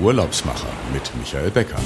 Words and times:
Urlaubsmacher 0.00 0.68
mit 0.92 1.10
Michael 1.16 1.50
Becker. 1.50 1.78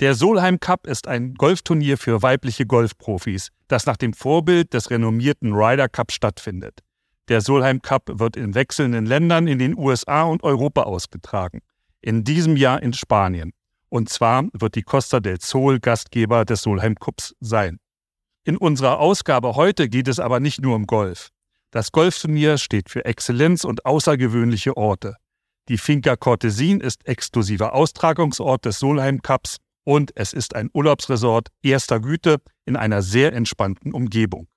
Der 0.00 0.14
Solheim 0.14 0.60
Cup 0.60 0.86
ist 0.86 1.08
ein 1.08 1.34
Golfturnier 1.34 1.98
für 1.98 2.22
weibliche 2.22 2.64
Golfprofis, 2.64 3.50
das 3.66 3.84
nach 3.84 3.96
dem 3.96 4.12
Vorbild 4.12 4.72
des 4.72 4.90
renommierten 4.90 5.52
Ryder 5.52 5.88
Cup 5.88 6.12
stattfindet. 6.12 6.80
Der 7.28 7.40
Solheim 7.40 7.82
Cup 7.82 8.04
wird 8.14 8.36
in 8.36 8.54
wechselnden 8.54 9.04
Ländern 9.04 9.46
in 9.46 9.58
den 9.58 9.76
USA 9.76 10.22
und 10.22 10.42
Europa 10.42 10.84
ausgetragen. 10.84 11.60
In 12.00 12.24
diesem 12.24 12.56
Jahr 12.56 12.82
in 12.82 12.92
Spanien. 12.94 13.52
Und 13.90 14.08
zwar 14.08 14.44
wird 14.52 14.74
die 14.76 14.82
Costa 14.82 15.20
del 15.20 15.40
Sol 15.40 15.80
Gastgeber 15.80 16.44
des 16.44 16.62
Solheim 16.62 16.94
Cups 16.94 17.34
sein. 17.40 17.78
In 18.44 18.56
unserer 18.56 19.00
Ausgabe 19.00 19.56
heute 19.56 19.88
geht 19.88 20.08
es 20.08 20.20
aber 20.20 20.40
nicht 20.40 20.62
nur 20.62 20.76
um 20.76 20.86
Golf. 20.86 21.30
Das 21.70 21.92
Golfturnier 21.92 22.56
steht 22.56 22.88
für 22.88 23.04
Exzellenz 23.04 23.64
und 23.64 23.84
außergewöhnliche 23.84 24.76
Orte. 24.76 25.16
Die 25.68 25.76
Finca 25.76 26.16
Cortesin 26.16 26.80
ist 26.80 27.06
exklusiver 27.06 27.74
Austragungsort 27.74 28.64
des 28.64 28.78
Solheim 28.78 29.20
Cups 29.20 29.58
und 29.84 30.12
es 30.16 30.32
ist 30.32 30.56
ein 30.56 30.70
Urlaubsresort 30.72 31.48
erster 31.62 32.00
Güte 32.00 32.38
in 32.64 32.76
einer 32.76 33.02
sehr 33.02 33.34
entspannten 33.34 33.92
Umgebung. 33.92 34.48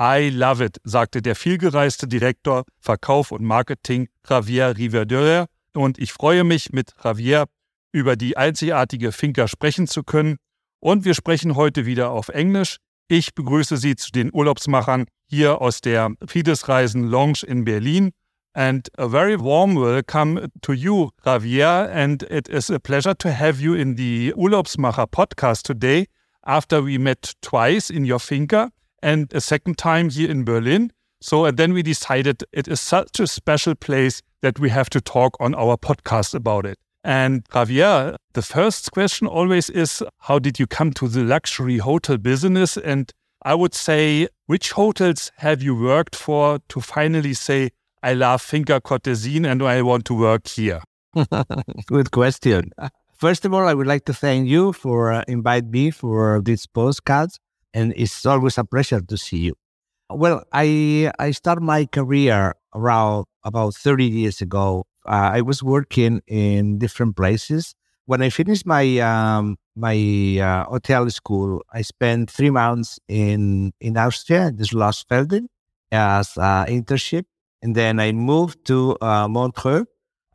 I 0.00 0.30
love 0.30 0.64
it, 0.64 0.78
sagte 0.82 1.20
der 1.20 1.36
vielgereiste 1.36 2.08
Direktor 2.08 2.64
Verkauf 2.78 3.32
und 3.32 3.42
Marketing 3.42 4.08
Javier 4.28 4.76
Riverdeur 4.76 5.46
und 5.74 5.98
ich 5.98 6.12
freue 6.12 6.44
mich, 6.44 6.72
mit 6.72 6.94
Javier 7.02 7.46
über 7.92 8.16
die 8.16 8.36
einzigartige 8.36 9.12
Finca 9.12 9.48
sprechen 9.48 9.86
zu 9.86 10.02
können. 10.02 10.36
Und 10.80 11.04
wir 11.04 11.14
sprechen 11.14 11.56
heute 11.56 11.86
wieder 11.86 12.10
auf 12.10 12.28
Englisch. 12.28 12.78
Ich 13.08 13.36
begrüße 13.36 13.76
Sie 13.76 13.94
zu 13.94 14.10
den 14.10 14.34
Urlaubsmachern 14.34 15.06
hier 15.28 15.60
aus 15.60 15.80
der 15.80 16.10
Fides 16.26 16.68
Reisen 16.68 17.04
Lounge 17.04 17.44
in 17.46 17.64
Berlin. 17.64 18.10
And 18.52 18.88
a 18.98 19.06
very 19.06 19.38
warm 19.38 19.76
welcome 19.76 20.48
to 20.62 20.72
you, 20.72 21.10
Javier. 21.24 21.88
And 21.92 22.24
it 22.24 22.48
is 22.48 22.68
a 22.68 22.80
pleasure 22.80 23.14
to 23.18 23.28
have 23.30 23.60
you 23.60 23.74
in 23.74 23.94
the 23.96 24.34
Urlaubsmacher 24.36 25.06
podcast 25.06 25.62
today 25.62 26.06
after 26.42 26.84
we 26.84 26.98
met 26.98 27.34
twice 27.42 27.90
in 27.90 28.04
your 28.04 28.18
finca 28.18 28.72
and 29.00 29.32
a 29.32 29.40
second 29.40 29.78
time 29.78 30.10
here 30.10 30.28
in 30.28 30.44
Berlin. 30.44 30.90
So 31.20 31.44
and 31.44 31.56
then 31.56 31.74
we 31.74 31.84
decided 31.84 32.42
it 32.50 32.66
is 32.66 32.80
such 32.80 33.20
a 33.20 33.28
special 33.28 33.76
place 33.76 34.20
that 34.42 34.58
we 34.58 34.70
have 34.70 34.90
to 34.90 35.00
talk 35.00 35.36
on 35.38 35.54
our 35.54 35.76
podcast 35.76 36.34
about 36.34 36.66
it. 36.66 36.76
And 37.06 37.44
Javier, 37.50 38.16
the 38.32 38.42
first 38.42 38.90
question 38.90 39.28
always 39.28 39.70
is 39.70 40.02
how 40.22 40.40
did 40.40 40.58
you 40.58 40.66
come 40.66 40.90
to 40.94 41.06
the 41.06 41.22
luxury 41.22 41.78
hotel 41.78 42.16
business? 42.16 42.76
And 42.76 43.12
I 43.42 43.54
would 43.54 43.74
say, 43.74 44.26
which 44.46 44.72
hotels 44.72 45.30
have 45.36 45.62
you 45.62 45.76
worked 45.76 46.16
for 46.16 46.58
to 46.68 46.80
finally 46.80 47.32
say, 47.34 47.70
I 48.02 48.14
love 48.14 48.42
Finca 48.42 48.80
Cortesin 48.80 49.46
and 49.48 49.62
I 49.62 49.82
want 49.82 50.04
to 50.06 50.14
work 50.14 50.48
here? 50.48 50.82
Good 51.86 52.10
question. 52.10 52.72
First 53.14 53.44
of 53.44 53.54
all, 53.54 53.68
I 53.68 53.74
would 53.74 53.86
like 53.86 54.04
to 54.06 54.12
thank 54.12 54.48
you 54.48 54.72
for 54.72 55.12
uh, 55.12 55.22
inviting 55.28 55.70
me 55.70 55.92
for 55.92 56.42
this 56.44 56.66
postcard, 56.66 57.30
and 57.72 57.94
it's 57.96 58.26
always 58.26 58.58
a 58.58 58.64
pleasure 58.64 59.00
to 59.00 59.16
see 59.16 59.38
you. 59.38 59.54
Well, 60.10 60.42
I 60.52 61.12
I 61.20 61.30
started 61.30 61.62
my 61.62 61.86
career 61.86 62.54
around 62.74 63.26
about 63.44 63.74
30 63.74 64.04
years 64.04 64.40
ago. 64.40 64.86
Uh, 65.06 65.30
I 65.34 65.40
was 65.40 65.62
working 65.62 66.22
in 66.26 66.78
different 66.78 67.16
places. 67.16 67.74
When 68.06 68.22
I 68.22 68.30
finished 68.30 68.66
my 68.66 68.98
um, 68.98 69.56
my 69.74 69.96
uh, 70.40 70.64
hotel 70.64 71.10
school, 71.10 71.62
I 71.72 71.82
spent 71.82 72.30
three 72.30 72.50
months 72.50 72.98
in 73.08 73.72
in 73.80 73.96
Austria, 73.96 74.52
this 74.52 74.70
Schlossfelden, 74.70 75.46
as 75.90 76.36
an 76.36 76.66
internship, 76.66 77.24
and 77.62 77.74
then 77.74 77.98
I 78.00 78.12
moved 78.12 78.64
to 78.66 78.96
uh, 79.00 79.26
Montreux 79.28 79.86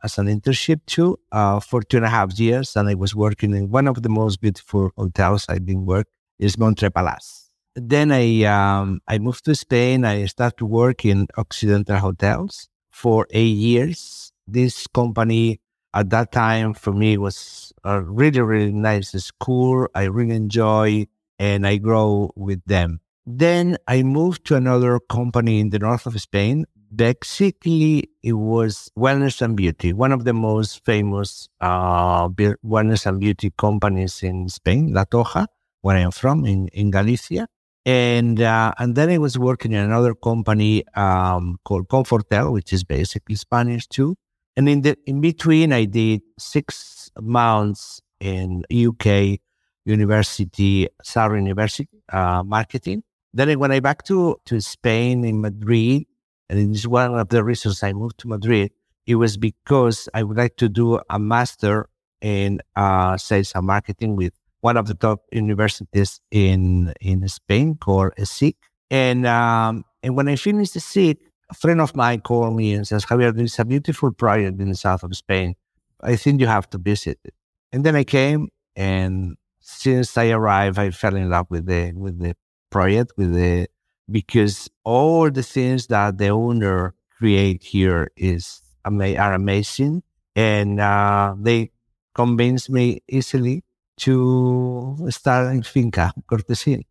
as 0.04 0.18
an 0.18 0.26
internship 0.26 0.80
too 0.86 1.18
uh, 1.32 1.60
for 1.60 1.82
two 1.82 1.96
and 1.98 2.06
a 2.06 2.10
half 2.10 2.38
years, 2.38 2.76
and 2.76 2.88
I 2.88 2.94
was 2.94 3.14
working 3.14 3.54
in 3.54 3.70
one 3.70 3.88
of 3.88 4.02
the 4.02 4.08
most 4.08 4.40
beautiful 4.40 4.90
hotels 4.96 5.46
I've 5.48 5.64
been 5.64 5.86
work 5.86 6.08
is 6.38 6.58
Montreux 6.58 6.90
Palace. 6.90 7.50
Then 7.74 8.12
I 8.12 8.44
um, 8.44 9.00
I 9.08 9.18
moved 9.18 9.44
to 9.46 9.54
Spain. 9.54 10.04
I 10.04 10.26
started 10.26 10.58
to 10.58 10.66
work 10.66 11.04
in 11.04 11.26
Occidental 11.38 11.96
hotels 11.96 12.68
for 12.90 13.26
eight 13.30 13.56
years. 13.56 14.31
This 14.52 14.86
company 14.86 15.60
at 15.94 16.10
that 16.10 16.32
time 16.32 16.74
for 16.74 16.92
me 16.92 17.16
was 17.18 17.72
a 17.84 18.00
really 18.00 18.40
really 18.40 18.72
nice 18.72 19.10
school. 19.12 19.88
I 19.94 20.04
really 20.04 20.36
enjoy 20.36 21.06
and 21.38 21.66
I 21.66 21.76
grow 21.78 22.30
with 22.36 22.62
them. 22.66 23.00
Then 23.26 23.76
I 23.88 24.02
moved 24.02 24.44
to 24.46 24.56
another 24.56 24.98
company 25.00 25.60
in 25.60 25.70
the 25.70 25.78
north 25.78 26.06
of 26.06 26.20
Spain. 26.20 26.66
Basically, 26.94 28.10
it 28.22 28.34
was 28.34 28.90
wellness 28.98 29.40
and 29.40 29.56
beauty, 29.56 29.92
one 29.92 30.12
of 30.12 30.24
the 30.24 30.34
most 30.34 30.84
famous 30.84 31.48
uh, 31.60 32.28
wellness 32.28 33.06
and 33.06 33.18
beauty 33.18 33.50
companies 33.56 34.22
in 34.22 34.48
Spain, 34.48 34.92
La 34.92 35.04
Toja, 35.04 35.46
where 35.80 35.96
I 35.96 36.00
am 36.00 36.10
from, 36.10 36.44
in, 36.44 36.68
in 36.68 36.90
Galicia. 36.90 37.46
And 37.86 38.40
uh, 38.40 38.72
and 38.78 38.94
then 38.94 39.08
I 39.08 39.18
was 39.18 39.38
working 39.38 39.72
in 39.72 39.80
another 39.80 40.14
company 40.14 40.84
um, 40.94 41.58
called 41.64 41.88
Confortel, 41.88 42.52
which 42.52 42.72
is 42.72 42.84
basically 42.84 43.34
Spanish 43.36 43.86
too. 43.88 44.14
And 44.56 44.68
in 44.68 44.82
the 44.82 44.96
in 45.06 45.20
between, 45.20 45.72
I 45.72 45.84
did 45.84 46.22
six 46.38 47.10
months 47.20 48.00
in 48.20 48.64
UK 48.70 49.40
University, 49.84 50.88
Surrey 51.02 51.40
University, 51.40 51.88
uh, 52.12 52.42
marketing. 52.42 53.02
Then 53.32 53.58
when 53.58 53.72
I 53.72 53.80
back 53.80 54.04
to 54.04 54.36
to 54.46 54.60
Spain 54.60 55.24
in 55.24 55.40
Madrid, 55.40 56.04
and 56.48 56.58
it 56.58 56.70
is 56.70 56.86
one 56.86 57.18
of 57.18 57.28
the 57.28 57.42
reasons 57.42 57.82
I 57.82 57.92
moved 57.92 58.18
to 58.18 58.28
Madrid. 58.28 58.72
It 59.06 59.16
was 59.16 59.36
because 59.36 60.08
I 60.14 60.22
would 60.22 60.36
like 60.36 60.56
to 60.56 60.68
do 60.68 61.00
a 61.10 61.18
master 61.18 61.88
in 62.20 62.60
uh, 62.76 63.16
sales 63.16 63.52
and 63.54 63.66
marketing 63.66 64.14
with 64.16 64.32
one 64.60 64.76
of 64.76 64.86
the 64.86 64.94
top 64.94 65.22
universities 65.32 66.20
in 66.30 66.92
in 67.00 67.26
Spain 67.28 67.76
called 67.76 68.12
ESIC. 68.18 68.54
And 68.90 69.26
um, 69.26 69.84
and 70.02 70.14
when 70.14 70.28
I 70.28 70.36
finished 70.36 70.74
the 70.74 70.80
ESIC, 70.80 71.16
a 71.50 71.54
friend 71.54 71.80
of 71.80 71.94
mine 71.94 72.20
called 72.20 72.56
me 72.56 72.74
and 72.74 72.86
says, 72.86 73.04
Javier, 73.04 73.34
there's 73.34 73.58
a 73.58 73.64
beautiful 73.64 74.12
project 74.12 74.60
in 74.60 74.68
the 74.68 74.74
south 74.74 75.02
of 75.02 75.14
Spain. 75.16 75.54
I 76.00 76.16
think 76.16 76.40
you 76.40 76.46
have 76.46 76.68
to 76.70 76.78
visit 76.78 77.18
it. 77.24 77.34
And 77.72 77.84
then 77.84 77.96
I 77.96 78.04
came, 78.04 78.48
and 78.76 79.36
since 79.60 80.16
I 80.18 80.30
arrived, 80.30 80.78
I 80.78 80.90
fell 80.90 81.16
in 81.16 81.30
love 81.30 81.46
with 81.48 81.66
the 81.66 81.92
with 81.94 82.18
the 82.18 82.34
project, 82.70 83.12
with 83.16 83.34
the 83.34 83.68
because 84.10 84.68
all 84.84 85.30
the 85.30 85.42
things 85.42 85.86
that 85.86 86.18
the 86.18 86.28
owner 86.28 86.94
create 87.16 87.62
here 87.62 88.10
is 88.16 88.60
are 88.84 89.32
amazing, 89.32 90.02
and 90.34 90.80
uh, 90.80 91.34
they 91.38 91.70
convinced 92.14 92.68
me 92.68 93.02
easily 93.08 93.62
to 93.98 95.06
start 95.10 95.54
in 95.54 95.62
Finca 95.62 96.12
Cortesin. 96.26 96.82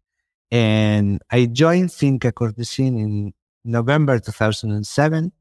And 0.49 1.21
I 1.29 1.45
joined 1.45 1.91
Finca 1.91 2.31
Cortesin 2.31 2.99
in 2.99 3.33
November 3.63 4.19
2007, 4.19 5.31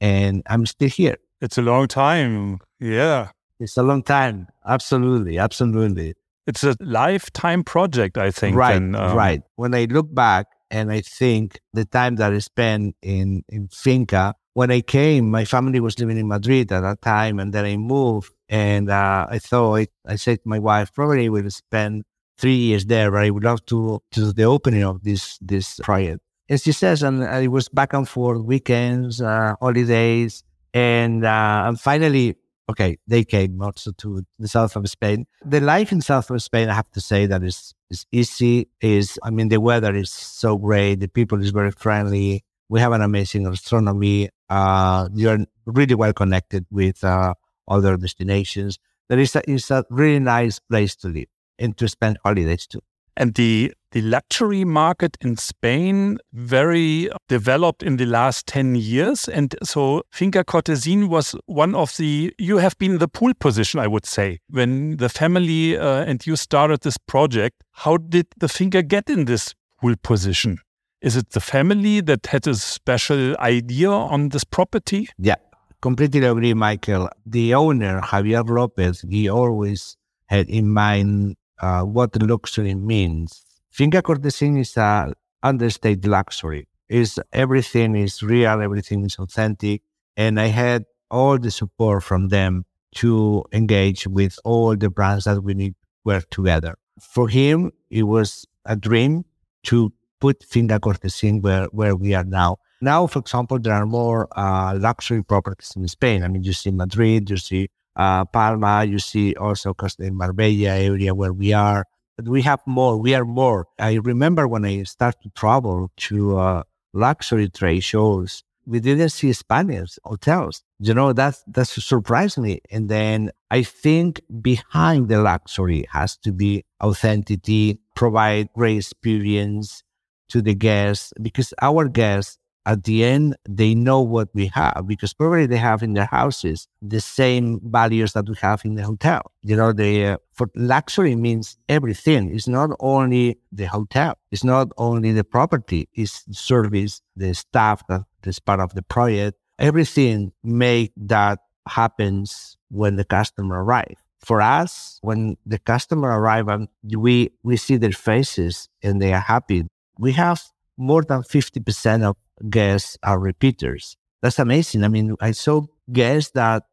and 0.00 0.42
I'm 0.46 0.66
still 0.66 0.88
here. 0.88 1.16
It's 1.40 1.58
a 1.58 1.62
long 1.62 1.88
time. 1.88 2.58
Yeah. 2.80 3.30
It's 3.60 3.76
a 3.76 3.82
long 3.82 4.02
time. 4.02 4.48
Absolutely. 4.66 5.38
Absolutely. 5.38 6.14
It's 6.46 6.64
a 6.64 6.76
lifetime 6.80 7.64
project, 7.64 8.18
I 8.18 8.30
think. 8.30 8.56
Right. 8.56 8.76
and, 8.76 8.94
um, 8.96 9.16
right. 9.16 9.42
When 9.56 9.74
I 9.74 9.84
look 9.84 10.14
back 10.14 10.46
and 10.70 10.92
I 10.92 11.00
think 11.00 11.60
the 11.72 11.84
time 11.84 12.16
that 12.16 12.32
I 12.32 12.38
spent 12.38 12.96
in, 13.02 13.42
in 13.48 13.68
Finca, 13.68 14.34
when 14.54 14.70
I 14.70 14.80
came, 14.80 15.30
my 15.30 15.44
family 15.44 15.80
was 15.80 15.98
living 15.98 16.18
in 16.18 16.28
Madrid 16.28 16.70
at 16.72 16.80
that 16.80 17.02
time, 17.02 17.40
and 17.40 17.52
then 17.52 17.64
I 17.64 17.76
moved. 17.76 18.30
And 18.48 18.88
uh, 18.88 19.26
I 19.28 19.38
thought, 19.38 19.88
I 20.06 20.16
said 20.16 20.42
to 20.42 20.48
my 20.48 20.60
wife, 20.60 20.92
probably 20.92 21.28
will 21.28 21.50
spend 21.50 22.04
three 22.38 22.54
years 22.54 22.86
there, 22.86 23.10
but 23.10 23.22
I 23.22 23.30
would 23.30 23.44
love 23.44 23.64
to 23.66 24.00
to 24.12 24.20
do 24.20 24.32
the 24.32 24.44
opening 24.44 24.84
of 24.84 25.02
this 25.02 25.38
this 25.40 25.80
project. 25.82 26.20
And 26.48 26.60
she 26.60 26.72
says, 26.72 27.02
and 27.02 27.22
it 27.22 27.48
was 27.48 27.68
back 27.68 27.94
and 27.94 28.08
forth 28.08 28.42
weekends, 28.42 29.20
uh, 29.20 29.54
holidays, 29.60 30.44
and 30.74 31.24
uh, 31.24 31.64
and 31.66 31.80
finally, 31.80 32.36
okay, 32.68 32.98
they 33.06 33.24
came 33.24 33.62
also 33.62 33.92
to 33.92 34.22
the 34.38 34.48
south 34.48 34.76
of 34.76 34.88
Spain. 34.88 35.26
The 35.44 35.60
life 35.60 35.90
in 35.90 36.02
south 36.02 36.30
of 36.30 36.42
Spain, 36.42 36.68
I 36.68 36.74
have 36.74 36.90
to 36.92 37.00
say 37.00 37.26
that 37.26 37.42
is 37.42 37.74
is 37.90 38.04
easy. 38.12 38.68
Is 38.82 39.18
I 39.22 39.30
mean, 39.30 39.48
the 39.48 39.60
weather 39.60 39.94
is 39.94 40.10
so 40.10 40.58
great. 40.58 40.96
The 40.96 41.08
people 41.08 41.40
is 41.40 41.50
very 41.50 41.70
friendly. 41.70 42.44
We 42.68 42.80
have 42.80 42.92
an 42.92 43.02
amazing 43.02 43.44
gastronomy. 43.44 44.28
Uh, 44.50 45.08
you're 45.14 45.38
really 45.64 45.94
well 45.94 46.12
connected 46.12 46.66
with 46.70 47.02
uh, 47.04 47.34
other 47.68 47.96
destinations. 47.96 48.78
There 49.08 49.18
is 49.18 49.34
a, 49.36 49.42
it's 49.50 49.70
a 49.70 49.84
really 49.90 50.18
nice 50.18 50.58
place 50.58 50.96
to 50.96 51.08
live 51.08 51.26
and 51.58 51.76
to 51.78 51.88
spend 51.88 52.18
holidays 52.22 52.66
too. 52.66 52.80
And 53.16 53.34
the 53.34 53.72
the 53.94 54.02
luxury 54.02 54.64
market 54.64 55.16
in 55.20 55.36
Spain 55.36 56.18
very 56.32 57.08
developed 57.28 57.80
in 57.80 57.96
the 57.96 58.06
last 58.06 58.44
10 58.48 58.74
years. 58.74 59.28
And 59.28 59.54
so 59.62 60.02
Finca 60.10 60.42
Cortesin 60.42 61.08
was 61.08 61.36
one 61.46 61.76
of 61.76 61.96
the, 61.96 62.34
you 62.36 62.58
have 62.58 62.76
been 62.78 62.94
in 62.94 62.98
the 62.98 63.06
pole 63.06 63.34
position, 63.38 63.78
I 63.78 63.86
would 63.86 64.04
say. 64.04 64.40
When 64.50 64.96
the 64.96 65.08
family 65.08 65.78
uh, 65.78 66.02
and 66.06 66.26
you 66.26 66.34
started 66.34 66.80
this 66.80 66.98
project, 66.98 67.62
how 67.70 67.98
did 67.98 68.26
the 68.36 68.48
Finca 68.48 68.82
get 68.82 69.08
in 69.08 69.26
this 69.26 69.54
pole 69.80 69.94
position? 70.02 70.58
Is 71.00 71.14
it 71.16 71.30
the 71.30 71.40
family 71.40 72.00
that 72.00 72.26
had 72.26 72.48
a 72.48 72.56
special 72.56 73.36
idea 73.36 73.90
on 73.90 74.30
this 74.30 74.42
property? 74.42 75.08
Yeah, 75.18 75.36
completely 75.80 76.24
agree, 76.24 76.54
Michael. 76.54 77.10
The 77.24 77.54
owner, 77.54 78.00
Javier 78.00 78.48
Lopez, 78.48 79.04
he 79.08 79.28
always 79.28 79.96
had 80.26 80.48
in 80.48 80.70
mind 80.70 81.36
uh, 81.60 81.82
what 81.82 82.20
luxury 82.22 82.74
means. 82.74 83.44
Finca 83.70 84.02
Cortesin 84.02 84.58
is 84.58 84.76
a 84.76 85.12
understated 85.42 86.06
luxury. 86.06 86.68
Is 86.88 87.18
everything 87.32 87.96
is 87.96 88.22
real, 88.22 88.60
everything 88.60 89.04
is 89.04 89.16
authentic, 89.18 89.82
and 90.16 90.38
I 90.38 90.46
had 90.46 90.84
all 91.10 91.38
the 91.38 91.50
support 91.50 92.02
from 92.02 92.28
them 92.28 92.64
to 92.96 93.44
engage 93.52 94.06
with 94.06 94.38
all 94.44 94.76
the 94.76 94.90
brands 94.90 95.24
that 95.24 95.42
we 95.42 95.54
need 95.54 95.74
work 96.04 96.28
together. 96.30 96.76
For 97.00 97.28
him, 97.28 97.72
it 97.90 98.04
was 98.04 98.46
a 98.64 98.76
dream 98.76 99.24
to 99.64 99.92
put 100.20 100.44
Finca 100.44 100.78
Cortesin 100.78 101.42
where, 101.42 101.66
where 101.66 101.96
we 101.96 102.14
are 102.14 102.24
now. 102.24 102.58
Now, 102.80 103.06
for 103.06 103.18
example, 103.18 103.58
there 103.58 103.72
are 103.72 103.86
more 103.86 104.28
uh, 104.38 104.76
luxury 104.78 105.22
properties 105.24 105.72
in 105.74 105.88
Spain. 105.88 106.22
I 106.22 106.28
mean, 106.28 106.44
you 106.44 106.52
see 106.52 106.70
Madrid, 106.70 107.30
you 107.30 107.36
see 107.36 107.70
uh, 107.96 108.24
Palma, 108.26 108.84
you 108.84 108.98
see 108.98 109.34
also 109.34 109.74
Costa 109.74 110.10
Marbella 110.10 110.70
area 110.70 111.14
where 111.14 111.32
we 111.32 111.52
are. 111.52 111.84
But 112.16 112.28
we 112.28 112.42
have 112.42 112.60
more. 112.66 112.96
We 112.96 113.14
are 113.14 113.24
more. 113.24 113.66
I 113.78 113.94
remember 113.94 114.46
when 114.46 114.64
I 114.64 114.82
started 114.84 115.20
to 115.22 115.30
travel 115.30 115.90
to 116.08 116.38
uh, 116.38 116.62
luxury 116.92 117.48
trade 117.48 117.82
shows, 117.82 118.44
we 118.66 118.80
didn't 118.80 119.10
see 119.10 119.32
Spanish 119.32 119.98
hotels. 120.04 120.62
You 120.78 120.94
know, 120.94 121.12
that's 121.12 121.42
that's 121.46 121.84
surprised 121.84 122.38
me. 122.38 122.60
And 122.70 122.88
then 122.88 123.30
I 123.50 123.62
think 123.62 124.20
behind 124.40 125.08
the 125.08 125.20
luxury 125.20 125.86
has 125.90 126.16
to 126.18 126.32
be 126.32 126.64
authenticity, 126.82 127.80
provide 127.96 128.48
great 128.54 128.78
experience 128.78 129.82
to 130.28 130.40
the 130.40 130.54
guests 130.54 131.12
because 131.20 131.52
our 131.60 131.88
guests 131.88 132.38
at 132.66 132.84
the 132.84 133.04
end, 133.04 133.36
they 133.48 133.74
know 133.74 134.00
what 134.00 134.28
we 134.32 134.46
have 134.48 134.84
because 134.86 135.12
probably 135.12 135.46
they 135.46 135.58
have 135.58 135.82
in 135.82 135.92
their 135.92 136.06
houses 136.06 136.66
the 136.80 137.00
same 137.00 137.60
values 137.62 138.14
that 138.14 138.28
we 138.28 138.34
have 138.40 138.64
in 138.64 138.74
the 138.74 138.82
hotel. 138.82 139.20
You 139.42 139.56
know, 139.56 139.72
the 139.72 140.04
uh, 140.06 140.16
for 140.32 140.48
luxury 140.54 141.14
means 141.14 141.56
everything. 141.68 142.34
It's 142.34 142.48
not 142.48 142.70
only 142.80 143.38
the 143.52 143.66
hotel. 143.66 144.16
It's 144.30 144.44
not 144.44 144.68
only 144.78 145.12
the 145.12 145.24
property. 145.24 145.88
It's 145.94 146.24
service, 146.30 147.02
the 147.16 147.34
staff 147.34 147.86
that 147.88 148.04
is 148.24 148.38
part 148.38 148.60
of 148.60 148.74
the 148.74 148.82
project. 148.82 149.38
Everything 149.58 150.32
make 150.42 150.92
that 150.96 151.40
happens 151.68 152.56
when 152.70 152.96
the 152.96 153.04
customer 153.04 153.62
arrives. 153.62 154.00
For 154.20 154.40
us, 154.40 154.98
when 155.02 155.36
the 155.44 155.58
customer 155.58 156.08
arrive 156.08 156.48
and 156.48 156.68
we 156.96 157.30
we 157.42 157.58
see 157.58 157.76
their 157.76 157.92
faces 157.92 158.70
and 158.82 159.02
they 159.02 159.12
are 159.12 159.20
happy, 159.20 159.66
we 159.98 160.12
have 160.12 160.42
more 160.76 161.02
than 161.02 161.22
50% 161.22 162.02
of 162.02 162.16
guests 162.48 162.98
are 163.02 163.18
repeaters. 163.18 163.96
That's 164.22 164.38
amazing. 164.38 164.84
I 164.84 164.88
mean, 164.88 165.16
I 165.20 165.32
saw 165.32 165.62
guests 165.92 166.32
that 166.32 166.64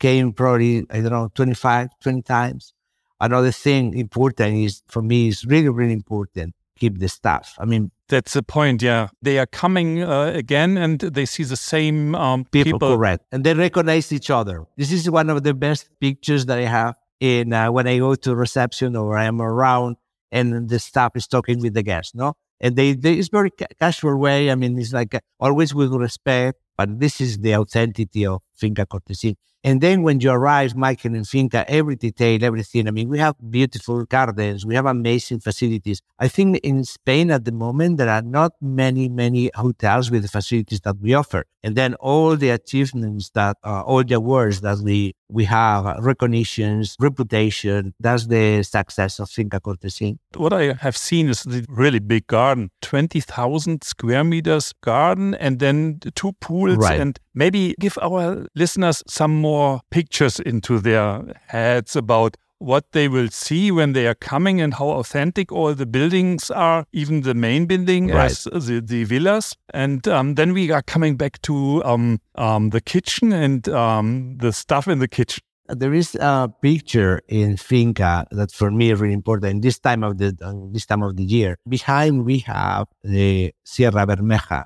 came 0.00 0.32
probably, 0.32 0.86
I 0.90 1.00
don't 1.00 1.10
know, 1.10 1.28
25, 1.34 1.90
20 2.00 2.22
times. 2.22 2.72
Another 3.20 3.52
thing 3.52 3.94
important 3.94 4.56
is 4.56 4.82
for 4.88 5.02
me 5.02 5.28
is 5.28 5.44
really, 5.46 5.68
really 5.68 5.92
important. 5.92 6.54
Keep 6.78 6.98
the 6.98 7.08
staff. 7.08 7.54
I 7.58 7.64
mean, 7.64 7.90
that's 8.08 8.34
the 8.34 8.42
point. 8.42 8.82
Yeah, 8.82 9.08
they 9.22 9.38
are 9.38 9.46
coming 9.46 10.02
uh, 10.02 10.32
again, 10.34 10.76
and 10.76 11.00
they 11.00 11.24
see 11.24 11.42
the 11.42 11.56
same 11.56 12.14
um, 12.14 12.44
people, 12.44 12.72
people. 12.72 12.96
Correct, 12.96 13.24
and 13.32 13.42
they 13.44 13.54
recognize 13.54 14.12
each 14.12 14.28
other. 14.28 14.66
This 14.76 14.92
is 14.92 15.08
one 15.10 15.30
of 15.30 15.42
the 15.42 15.54
best 15.54 15.88
pictures 16.00 16.44
that 16.46 16.58
I 16.58 16.66
have 16.66 16.96
in 17.18 17.54
uh, 17.54 17.72
when 17.72 17.86
I 17.88 17.98
go 17.98 18.14
to 18.14 18.36
reception 18.36 18.94
or 18.94 19.16
I 19.16 19.24
am 19.24 19.40
around, 19.40 19.96
and 20.30 20.68
the 20.68 20.78
staff 20.78 21.12
is 21.16 21.26
talking 21.26 21.60
with 21.60 21.72
the 21.72 21.82
guests. 21.82 22.14
No, 22.14 22.34
and 22.60 22.76
they, 22.76 22.92
they 22.94 23.14
it's 23.14 23.28
very 23.28 23.50
ca- 23.50 23.66
casual 23.78 24.16
way. 24.18 24.50
I 24.50 24.54
mean, 24.54 24.78
it's 24.78 24.92
like 24.92 25.14
uh, 25.14 25.20
always 25.40 25.74
with 25.74 25.92
respect, 25.92 26.58
but 26.76 26.98
this 27.00 27.20
is 27.20 27.38
the 27.38 27.56
authenticity 27.56 28.26
of 28.26 28.42
Finca 28.54 28.86
Cortesin. 28.86 29.36
And 29.64 29.80
then 29.80 30.02
when 30.02 30.20
you 30.20 30.30
arrive, 30.30 30.76
Michael 30.76 31.14
and 31.14 31.26
Finca, 31.26 31.68
every 31.68 31.96
detail, 31.96 32.44
everything. 32.44 32.86
I 32.86 32.92
mean, 32.92 33.08
we 33.08 33.18
have 33.18 33.34
beautiful 33.50 34.04
gardens, 34.04 34.64
we 34.64 34.74
have 34.76 34.86
amazing 34.86 35.40
facilities. 35.40 36.00
I 36.18 36.28
think 36.28 36.58
in 36.58 36.84
Spain 36.84 37.30
at 37.30 37.44
the 37.44 37.52
moment 37.52 37.96
there 37.98 38.08
are 38.08 38.22
not 38.22 38.52
many, 38.60 39.08
many 39.08 39.50
hotels 39.54 40.10
with 40.10 40.22
the 40.22 40.28
facilities 40.28 40.80
that 40.82 40.96
we 41.00 41.14
offer. 41.14 41.44
And 41.64 41.74
then 41.74 41.94
all 41.94 42.36
the 42.36 42.50
achievements 42.50 43.30
that, 43.30 43.56
uh, 43.64 43.82
all 43.82 44.04
the 44.04 44.14
awards 44.14 44.60
that 44.60 44.78
we 44.78 45.14
we 45.28 45.44
have, 45.44 45.84
uh, 45.86 45.96
recognitions, 46.00 46.94
reputation. 47.00 47.92
That's 47.98 48.28
the 48.28 48.62
success 48.62 49.18
of 49.18 49.28
Finca 49.28 49.60
Cortesin. 49.60 50.18
What 50.36 50.52
I 50.52 50.74
have 50.74 50.96
seen 50.96 51.28
is 51.28 51.42
the 51.42 51.66
really 51.68 51.98
big 51.98 52.28
garden, 52.28 52.70
twenty 52.80 53.18
thousand 53.20 53.82
square 53.82 54.22
meters 54.22 54.72
garden, 54.82 55.34
and 55.34 55.58
then 55.58 55.98
two 56.14 56.32
pools, 56.40 56.76
Right. 56.76 57.00
and 57.00 57.18
maybe 57.34 57.74
give 57.80 57.98
our 58.00 58.46
listeners 58.54 59.02
some 59.08 59.34
more 59.46 59.80
pictures 59.90 60.36
into 60.40 60.74
their 60.88 61.08
heads 61.46 61.94
about 61.96 62.32
what 62.58 62.84
they 62.92 63.06
will 63.16 63.28
see 63.28 63.64
when 63.78 63.92
they 63.92 64.06
are 64.10 64.18
coming 64.32 64.56
and 64.64 64.72
how 64.80 64.88
authentic 65.00 65.52
all 65.52 65.74
the 65.74 65.86
buildings 65.96 66.50
are, 66.50 66.80
even 66.92 67.14
the 67.22 67.34
main 67.34 67.66
building 67.66 68.02
Right. 68.08 68.30
as 68.30 68.44
the, 68.68 68.80
the 68.92 69.04
villas. 69.04 69.46
And 69.74 70.00
um, 70.08 70.26
then 70.38 70.50
we 70.58 70.70
are 70.76 70.82
coming 70.94 71.16
back 71.16 71.34
to 71.42 71.54
um, 71.84 72.18
um, 72.46 72.70
the 72.70 72.80
kitchen 72.80 73.32
and 73.32 73.68
um, 73.68 74.38
the 74.38 74.52
stuff 74.52 74.88
in 74.88 74.98
the 75.04 75.08
kitchen. 75.18 75.42
There 75.68 75.94
is 76.02 76.14
a 76.14 76.48
picture 76.62 77.20
in 77.28 77.56
Finca 77.56 78.26
that 78.38 78.50
for 78.52 78.70
me 78.70 78.90
is 78.92 79.00
really 79.00 79.14
important. 79.22 79.62
This 79.62 79.78
time 79.88 80.02
of 80.08 80.12
the 80.20 80.30
this 80.72 80.86
time 80.86 81.02
of 81.02 81.16
the 81.16 81.24
year, 81.36 81.52
behind 81.68 82.24
we 82.24 82.38
have 82.54 82.84
the 83.02 83.52
Sierra 83.64 84.06
Bermeja, 84.06 84.60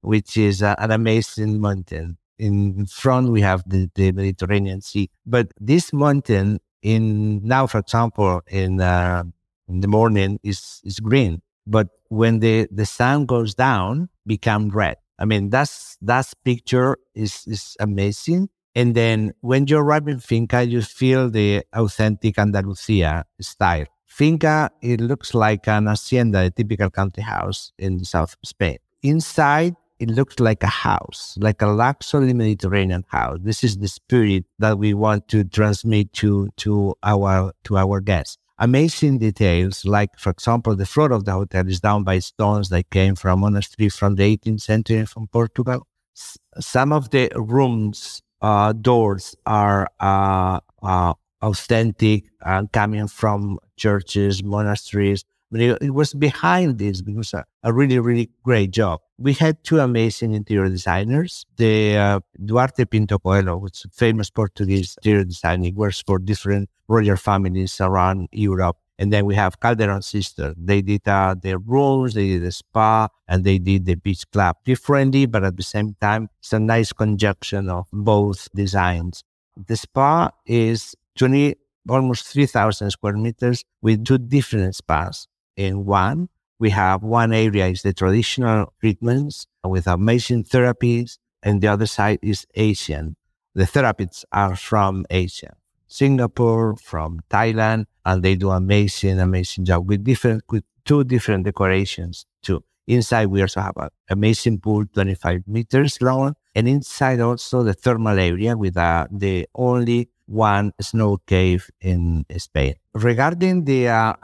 which 0.00 0.30
is 0.48 0.56
uh, 0.62 0.74
an 0.84 0.90
amazing 0.90 1.60
mountain. 1.60 2.16
In 2.38 2.86
front 2.86 3.30
we 3.30 3.40
have 3.40 3.62
the, 3.66 3.90
the 3.94 4.12
Mediterranean 4.12 4.80
Sea. 4.80 5.10
But 5.26 5.48
this 5.60 5.92
mountain, 5.92 6.60
in 6.82 7.44
now, 7.44 7.66
for 7.66 7.78
example, 7.78 8.42
in 8.46 8.80
uh, 8.80 9.24
in 9.68 9.80
the 9.80 9.88
morning 9.88 10.38
is 10.42 10.80
is 10.84 11.00
green, 11.00 11.42
but 11.66 11.88
when 12.08 12.38
the 12.40 12.68
the 12.70 12.86
sun 12.86 13.26
goes 13.26 13.54
down, 13.54 14.08
become 14.26 14.70
red. 14.70 14.96
I 15.18 15.24
mean, 15.24 15.50
that's 15.50 15.98
that 16.02 16.32
picture 16.44 16.96
is 17.14 17.44
is 17.46 17.76
amazing. 17.80 18.48
And 18.74 18.94
then 18.94 19.32
when 19.40 19.66
you 19.66 19.78
arrive 19.78 20.06
in 20.06 20.20
Finca, 20.20 20.62
you 20.64 20.82
feel 20.82 21.30
the 21.30 21.64
authentic 21.72 22.38
Andalusia 22.38 23.24
style. 23.40 23.86
Finca, 24.06 24.70
it 24.82 25.00
looks 25.00 25.34
like 25.34 25.66
an 25.66 25.86
hacienda, 25.86 26.42
a 26.46 26.50
typical 26.50 26.90
country 26.90 27.22
house 27.22 27.72
in 27.78 27.98
the 27.98 28.04
south 28.04 28.36
of 28.40 28.48
Spain. 28.48 28.78
Inside, 29.02 29.74
it 29.98 30.10
looks 30.10 30.38
like 30.38 30.62
a 30.62 30.68
house, 30.68 31.36
like 31.40 31.60
a 31.62 31.66
luxury 31.66 32.32
Mediterranean 32.32 33.04
house. 33.08 33.38
This 33.40 33.64
is 33.64 33.78
the 33.78 33.88
spirit 33.88 34.44
that 34.58 34.78
we 34.78 34.94
want 34.94 35.28
to 35.28 35.44
transmit 35.44 36.12
to, 36.14 36.50
to 36.58 36.94
our, 37.02 37.52
to 37.64 37.76
our 37.76 38.00
guests. 38.00 38.38
Amazing 38.60 39.18
details, 39.18 39.84
like, 39.84 40.10
for 40.18 40.30
example, 40.30 40.74
the 40.74 40.86
floor 40.86 41.12
of 41.12 41.24
the 41.24 41.32
hotel 41.32 41.66
is 41.68 41.80
done 41.80 42.02
by 42.04 42.18
stones 42.18 42.68
that 42.70 42.90
came 42.90 43.14
from 43.14 43.40
monastery 43.40 43.88
from 43.88 44.16
the 44.16 44.24
18th 44.36 44.60
century 44.60 45.06
from 45.06 45.28
Portugal. 45.28 45.86
S- 46.16 46.38
some 46.58 46.92
of 46.92 47.10
the 47.10 47.30
rooms 47.36 48.20
uh, 48.42 48.72
doors 48.72 49.36
are 49.46 49.88
uh, 50.00 50.60
uh, 50.82 51.14
authentic 51.42 52.24
and 52.44 52.70
coming 52.72 53.06
from 53.06 53.58
churches, 53.76 54.42
monasteries. 54.42 55.24
But 55.50 55.60
it, 55.60 55.78
it 55.80 55.90
was 55.90 56.12
behind 56.14 56.78
this 56.78 57.00
because 57.00 57.32
a, 57.34 57.44
a 57.62 57.72
really, 57.72 57.98
really 57.98 58.30
great 58.42 58.70
job. 58.72 59.00
We 59.20 59.32
had 59.32 59.64
two 59.64 59.80
amazing 59.80 60.34
interior 60.34 60.68
designers. 60.68 61.44
The 61.56 61.96
uh, 61.96 62.20
Duarte 62.44 62.84
Pinto 62.84 63.18
Coelho, 63.18 63.56
which 63.56 63.78
is 63.78 63.84
a 63.86 63.88
famous 63.88 64.30
Portuguese 64.30 64.96
interior 64.98 65.24
designer, 65.24 65.70
works 65.74 66.00
for 66.06 66.20
different 66.20 66.70
royal 66.86 67.16
families 67.16 67.80
around 67.80 68.28
Europe. 68.30 68.76
And 68.96 69.12
then 69.12 69.26
we 69.26 69.34
have 69.34 69.58
Calderon 69.58 70.02
Sister. 70.02 70.54
They 70.56 70.82
did 70.82 71.06
uh, 71.06 71.34
the 71.40 71.58
rooms, 71.58 72.14
they 72.14 72.28
did 72.28 72.42
the 72.42 72.52
spa, 72.52 73.08
and 73.26 73.42
they 73.42 73.58
did 73.58 73.86
the 73.86 73.96
beach 73.96 74.24
club 74.30 74.56
differently, 74.64 75.26
but 75.26 75.42
at 75.42 75.56
the 75.56 75.64
same 75.64 75.96
time, 76.00 76.28
it's 76.38 76.52
a 76.52 76.60
nice 76.60 76.92
conjunction 76.92 77.68
of 77.68 77.86
both 77.92 78.48
designs. 78.54 79.24
The 79.56 79.76
spa 79.76 80.30
is 80.46 80.94
20, 81.16 81.56
almost 81.88 82.26
3,000 82.28 82.90
square 82.90 83.16
meters 83.16 83.64
with 83.82 84.04
two 84.04 84.18
different 84.18 84.76
spas. 84.76 85.26
In 85.56 85.84
one, 85.86 86.28
we 86.58 86.70
have 86.70 87.02
one 87.02 87.32
area 87.32 87.66
is 87.66 87.82
the 87.82 87.92
traditional 87.92 88.72
treatments 88.80 89.46
with 89.64 89.86
amazing 89.86 90.44
therapies, 90.44 91.18
and 91.42 91.60
the 91.60 91.68
other 91.68 91.86
side 91.86 92.18
is 92.22 92.46
Asian. 92.54 93.16
The 93.54 93.64
therapists 93.64 94.24
are 94.32 94.56
from 94.56 95.06
Asia. 95.08 95.54
Singapore, 95.86 96.76
from 96.76 97.20
Thailand, 97.30 97.86
and 98.04 98.22
they 98.22 98.34
do 98.34 98.50
amazing, 98.50 99.18
amazing 99.20 99.64
job 99.64 99.88
with 99.88 100.04
different, 100.04 100.42
with 100.50 100.64
two 100.84 101.04
different 101.04 101.44
decorations 101.44 102.26
too. 102.42 102.62
Inside, 102.86 103.26
we 103.26 103.42
also 103.42 103.60
have 103.60 103.76
an 103.76 103.90
amazing 104.10 104.60
pool, 104.60 104.84
25 104.92 105.42
meters 105.46 106.00
long, 106.00 106.34
and 106.54 106.68
inside 106.68 107.20
also 107.20 107.62
the 107.62 107.74
thermal 107.74 108.18
area 108.18 108.56
with 108.56 108.76
uh, 108.76 109.06
the 109.10 109.46
only 109.54 110.08
one 110.26 110.72
snow 110.80 111.18
cave 111.26 111.70
in 111.80 112.24
Spain. 112.36 112.74
Regarding 112.94 113.64
the 113.64 113.88
uh, 113.88 114.14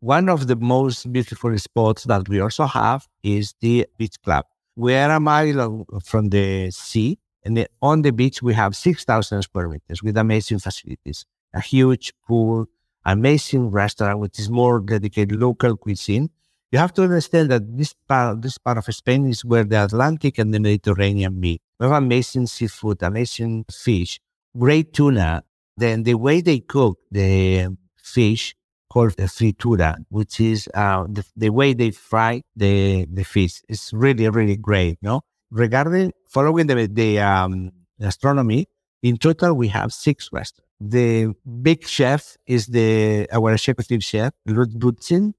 one 0.00 0.30
of 0.30 0.46
the 0.46 0.56
most 0.56 1.12
beautiful 1.12 1.56
spots 1.58 2.04
that 2.04 2.28
we 2.28 2.40
also 2.40 2.64
have 2.64 3.06
is 3.22 3.54
the 3.60 3.86
beach 3.98 4.16
club. 4.24 4.46
We 4.74 4.94
are 4.94 5.10
a 5.10 5.20
mile 5.20 5.86
from 6.02 6.30
the 6.30 6.70
sea, 6.70 7.18
and 7.44 7.66
on 7.82 8.02
the 8.02 8.12
beach 8.12 8.42
we 8.42 8.54
have 8.54 8.74
6,000 8.74 9.42
square 9.42 9.68
meters 9.68 10.02
with 10.02 10.16
amazing 10.16 10.58
facilities, 10.58 11.26
a 11.52 11.60
huge 11.60 12.14
pool, 12.26 12.66
amazing 13.04 13.70
restaurant, 13.70 14.20
which 14.20 14.38
is 14.38 14.48
more 14.48 14.80
dedicated 14.80 15.38
local 15.38 15.76
cuisine. 15.76 16.30
You 16.72 16.78
have 16.78 16.94
to 16.94 17.02
understand 17.02 17.50
that 17.50 17.76
this 17.76 17.94
part, 18.08 18.40
this 18.40 18.56
part 18.56 18.78
of 18.78 18.84
Spain 18.94 19.26
is 19.26 19.44
where 19.44 19.64
the 19.64 19.84
Atlantic 19.84 20.38
and 20.38 20.54
the 20.54 20.60
Mediterranean 20.60 21.38
meet. 21.38 21.60
We 21.78 21.86
have 21.86 21.96
amazing 21.96 22.46
seafood, 22.46 23.02
amazing 23.02 23.66
fish, 23.70 24.20
great 24.56 24.94
tuna. 24.94 25.42
Then 25.76 26.04
the 26.04 26.14
way 26.14 26.40
they 26.40 26.60
cook 26.60 27.00
the 27.10 27.76
fish 27.96 28.54
called 28.90 29.16
the 29.16 29.24
fritura, 29.24 29.96
which 30.08 30.40
is 30.40 30.68
uh, 30.74 31.04
the, 31.08 31.24
the 31.36 31.50
way 31.50 31.72
they 31.72 31.90
fry 31.92 32.42
the, 32.56 33.06
the 33.10 33.24
fish. 33.24 33.62
It's 33.68 33.92
really, 33.92 34.28
really 34.28 34.56
great. 34.56 34.98
No, 35.00 35.22
regarding 35.50 36.12
following 36.28 36.66
the, 36.66 36.86
the 36.86 37.20
um, 37.20 37.70
gastronomy, 38.00 38.66
in 39.02 39.16
total 39.16 39.54
we 39.54 39.68
have 39.68 39.92
six 39.92 40.28
restaurants. 40.32 40.66
The 40.80 41.34
big 41.62 41.86
chef 41.86 42.36
is 42.46 42.66
the 42.66 43.28
our 43.32 43.52
executive 43.52 44.02
chef, 44.02 44.32
Lutz 44.46 44.74
Bösing. 44.74 45.34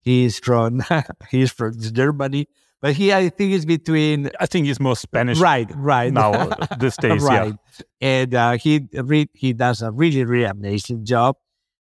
He's 0.00 0.38
from 0.38 0.82
he's 1.30 1.52
from 1.52 1.78
Germany, 1.78 2.48
but 2.80 2.94
he 2.94 3.12
I 3.12 3.28
think 3.28 3.52
is 3.52 3.66
between. 3.66 4.30
I 4.40 4.46
think 4.46 4.66
he's 4.66 4.80
more 4.80 4.96
Spanish. 4.96 5.38
Right, 5.38 5.70
right. 5.74 6.10
Now 6.10 6.46
these 6.80 6.96
days, 6.96 7.22
right. 7.22 7.52
yeah. 7.52 7.84
And 8.00 8.34
uh, 8.34 8.52
he 8.52 8.80
re- 8.94 9.28
he 9.34 9.52
does 9.52 9.82
a 9.82 9.90
really 9.90 10.24
really 10.24 10.44
amazing 10.44 11.04
job. 11.04 11.36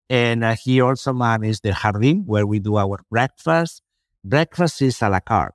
And 0.10 0.44
uh, 0.44 0.56
he 0.56 0.80
also 0.82 1.14
manages 1.14 1.60
the 1.60 1.72
jardín 1.72 2.26
where 2.26 2.48
we 2.48 2.60
do 2.60 2.78
our 2.78 3.00
breakfast. 3.10 3.82
Breakfast 4.24 4.82
is 4.82 5.02
a 5.02 5.10
la 5.10 5.20
carte. 5.20 5.54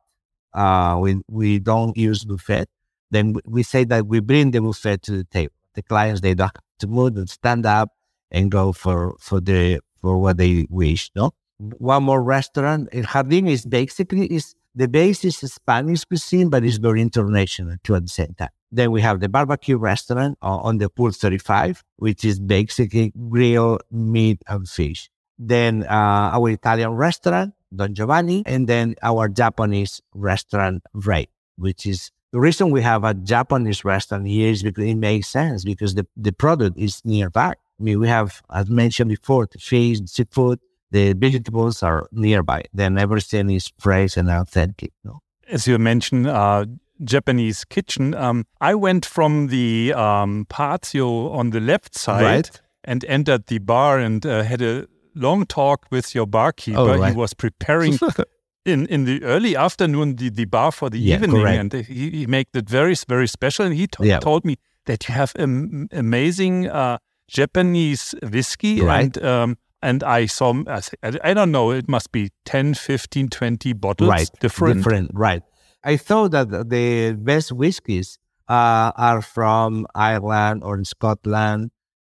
Uh, 0.52 0.98
we 1.00 1.20
we 1.28 1.58
don't 1.58 1.96
use 1.96 2.24
buffet. 2.24 2.66
Then 3.10 3.36
we 3.46 3.62
say 3.62 3.84
that 3.84 4.06
we 4.06 4.20
bring 4.20 4.50
the 4.50 4.60
buffet 4.60 5.02
to 5.02 5.12
the 5.18 5.24
table. 5.24 5.54
The 5.74 5.82
clients 5.82 6.20
they 6.20 6.34
don't 6.34 6.48
have 6.48 6.62
to 6.80 6.86
move 6.86 7.16
and 7.16 7.28
stand 7.28 7.64
up 7.64 7.90
and 8.30 8.50
go 8.50 8.72
for 8.72 9.16
for 9.18 9.40
the 9.40 9.80
for 10.00 10.18
what 10.18 10.36
they 10.36 10.66
wish. 10.68 11.10
No, 11.16 11.32
one 11.58 12.02
more 12.02 12.22
restaurant. 12.22 12.88
El 12.92 13.04
Jardín 13.04 13.48
is 13.48 13.64
basically 13.64 14.26
is 14.26 14.54
the 14.74 14.88
base 14.88 15.24
is 15.24 15.38
Spanish 15.38 16.04
cuisine, 16.04 16.50
but 16.50 16.64
it's 16.64 16.76
very 16.76 17.00
international 17.00 17.76
too 17.82 17.94
at 17.94 18.02
the 18.02 18.08
same 18.08 18.34
time. 18.36 18.50
Then 18.72 18.90
we 18.90 19.02
have 19.02 19.20
the 19.20 19.28
barbecue 19.28 19.76
restaurant 19.76 20.38
on 20.40 20.78
the 20.78 20.88
pool 20.88 21.12
35, 21.12 21.84
which 21.96 22.24
is 22.24 22.40
basically 22.40 23.12
grilled 23.28 23.82
meat 23.90 24.42
and 24.48 24.66
fish. 24.66 25.10
Then 25.38 25.84
uh, 25.84 26.32
our 26.32 26.48
Italian 26.48 26.92
restaurant, 26.92 27.52
Don 27.74 27.94
Giovanni, 27.94 28.42
and 28.46 28.66
then 28.66 28.94
our 29.02 29.28
Japanese 29.28 30.00
restaurant, 30.14 30.82
Ray, 30.94 31.28
which 31.56 31.84
is 31.86 32.10
the 32.32 32.40
reason 32.40 32.70
we 32.70 32.80
have 32.80 33.04
a 33.04 33.12
Japanese 33.12 33.84
restaurant 33.84 34.26
here 34.26 34.50
is 34.50 34.62
because 34.62 34.84
it 34.84 34.94
makes 34.94 35.28
sense 35.28 35.64
because 35.64 35.94
the, 35.94 36.06
the 36.16 36.32
product 36.32 36.78
is 36.78 37.02
nearby. 37.04 37.50
I 37.50 37.82
mean, 37.82 38.00
we 38.00 38.08
have, 38.08 38.40
as 38.50 38.70
mentioned 38.70 39.10
before, 39.10 39.46
the 39.52 39.58
fish, 39.58 40.00
the 40.00 40.06
seafood, 40.06 40.58
the 40.90 41.12
vegetables 41.12 41.82
are 41.82 42.08
nearby. 42.10 42.62
Then 42.72 42.96
everything 42.96 43.50
is 43.50 43.70
fresh 43.78 44.16
and 44.16 44.30
authentic. 44.30 44.92
No? 45.04 45.20
As 45.46 45.66
you 45.66 45.78
mentioned, 45.78 46.26
uh, 46.26 46.64
Japanese 47.04 47.64
kitchen. 47.64 48.14
Um, 48.14 48.46
I 48.60 48.74
went 48.74 49.04
from 49.06 49.48
the 49.48 49.92
um, 49.94 50.46
patio 50.48 51.30
on 51.30 51.50
the 51.50 51.60
left 51.60 51.94
side 51.98 52.22
right. 52.22 52.60
and 52.84 53.04
entered 53.04 53.46
the 53.46 53.58
bar 53.58 53.98
and 53.98 54.24
uh, 54.24 54.42
had 54.42 54.62
a 54.62 54.86
long 55.14 55.46
talk 55.46 55.86
with 55.90 56.14
your 56.14 56.26
barkeeper. 56.26 56.78
Oh, 56.78 56.98
right. 56.98 57.12
He 57.12 57.16
was 57.18 57.34
preparing 57.34 57.98
in, 58.64 58.86
in 58.86 59.04
the 59.04 59.22
early 59.24 59.56
afternoon 59.56 60.16
the, 60.16 60.30
the 60.30 60.44
bar 60.46 60.72
for 60.72 60.90
the 60.90 60.98
Yeah, 60.98 61.16
evening, 61.16 61.32
correct. 61.42 61.74
and 61.74 61.84
he, 61.86 62.10
he 62.10 62.26
made 62.26 62.46
it 62.54 62.68
very 62.68 62.94
very 63.08 63.26
special. 63.26 63.66
And 63.66 63.74
he 63.74 63.88
Yeah. 64.00 64.20
told 64.20 64.44
me 64.44 64.56
that 64.86 65.08
you 65.08 65.14
have 65.14 65.32
am- 65.38 65.88
amazing 65.92 66.68
uh, 66.68 66.98
Japanese 67.28 68.14
whiskey 68.22 68.80
Right. 68.80 69.16
and. 69.16 69.24
Um, 69.24 69.58
and 69.84 70.04
I 70.04 70.26
saw, 70.26 70.54
I 70.68 70.80
I 71.02 71.18
I 71.24 71.34
don't 71.34 71.50
know, 71.50 71.72
it 71.72 71.88
must 71.88 72.12
be 72.12 72.30
10, 72.44 72.74
15, 72.74 73.28
20 73.30 73.72
bottles 73.72 74.08
right. 74.08 74.30
different. 74.38 74.76
Different, 74.76 75.10
right. 75.12 75.42
I 75.84 75.96
thought 75.96 76.30
that 76.32 76.50
the 76.70 77.16
best 77.18 77.52
whiskies 77.52 78.18
uh, 78.48 78.92
are 78.96 79.22
from 79.22 79.86
Ireland 79.94 80.62
or 80.64 80.82
Scotland, 80.84 81.70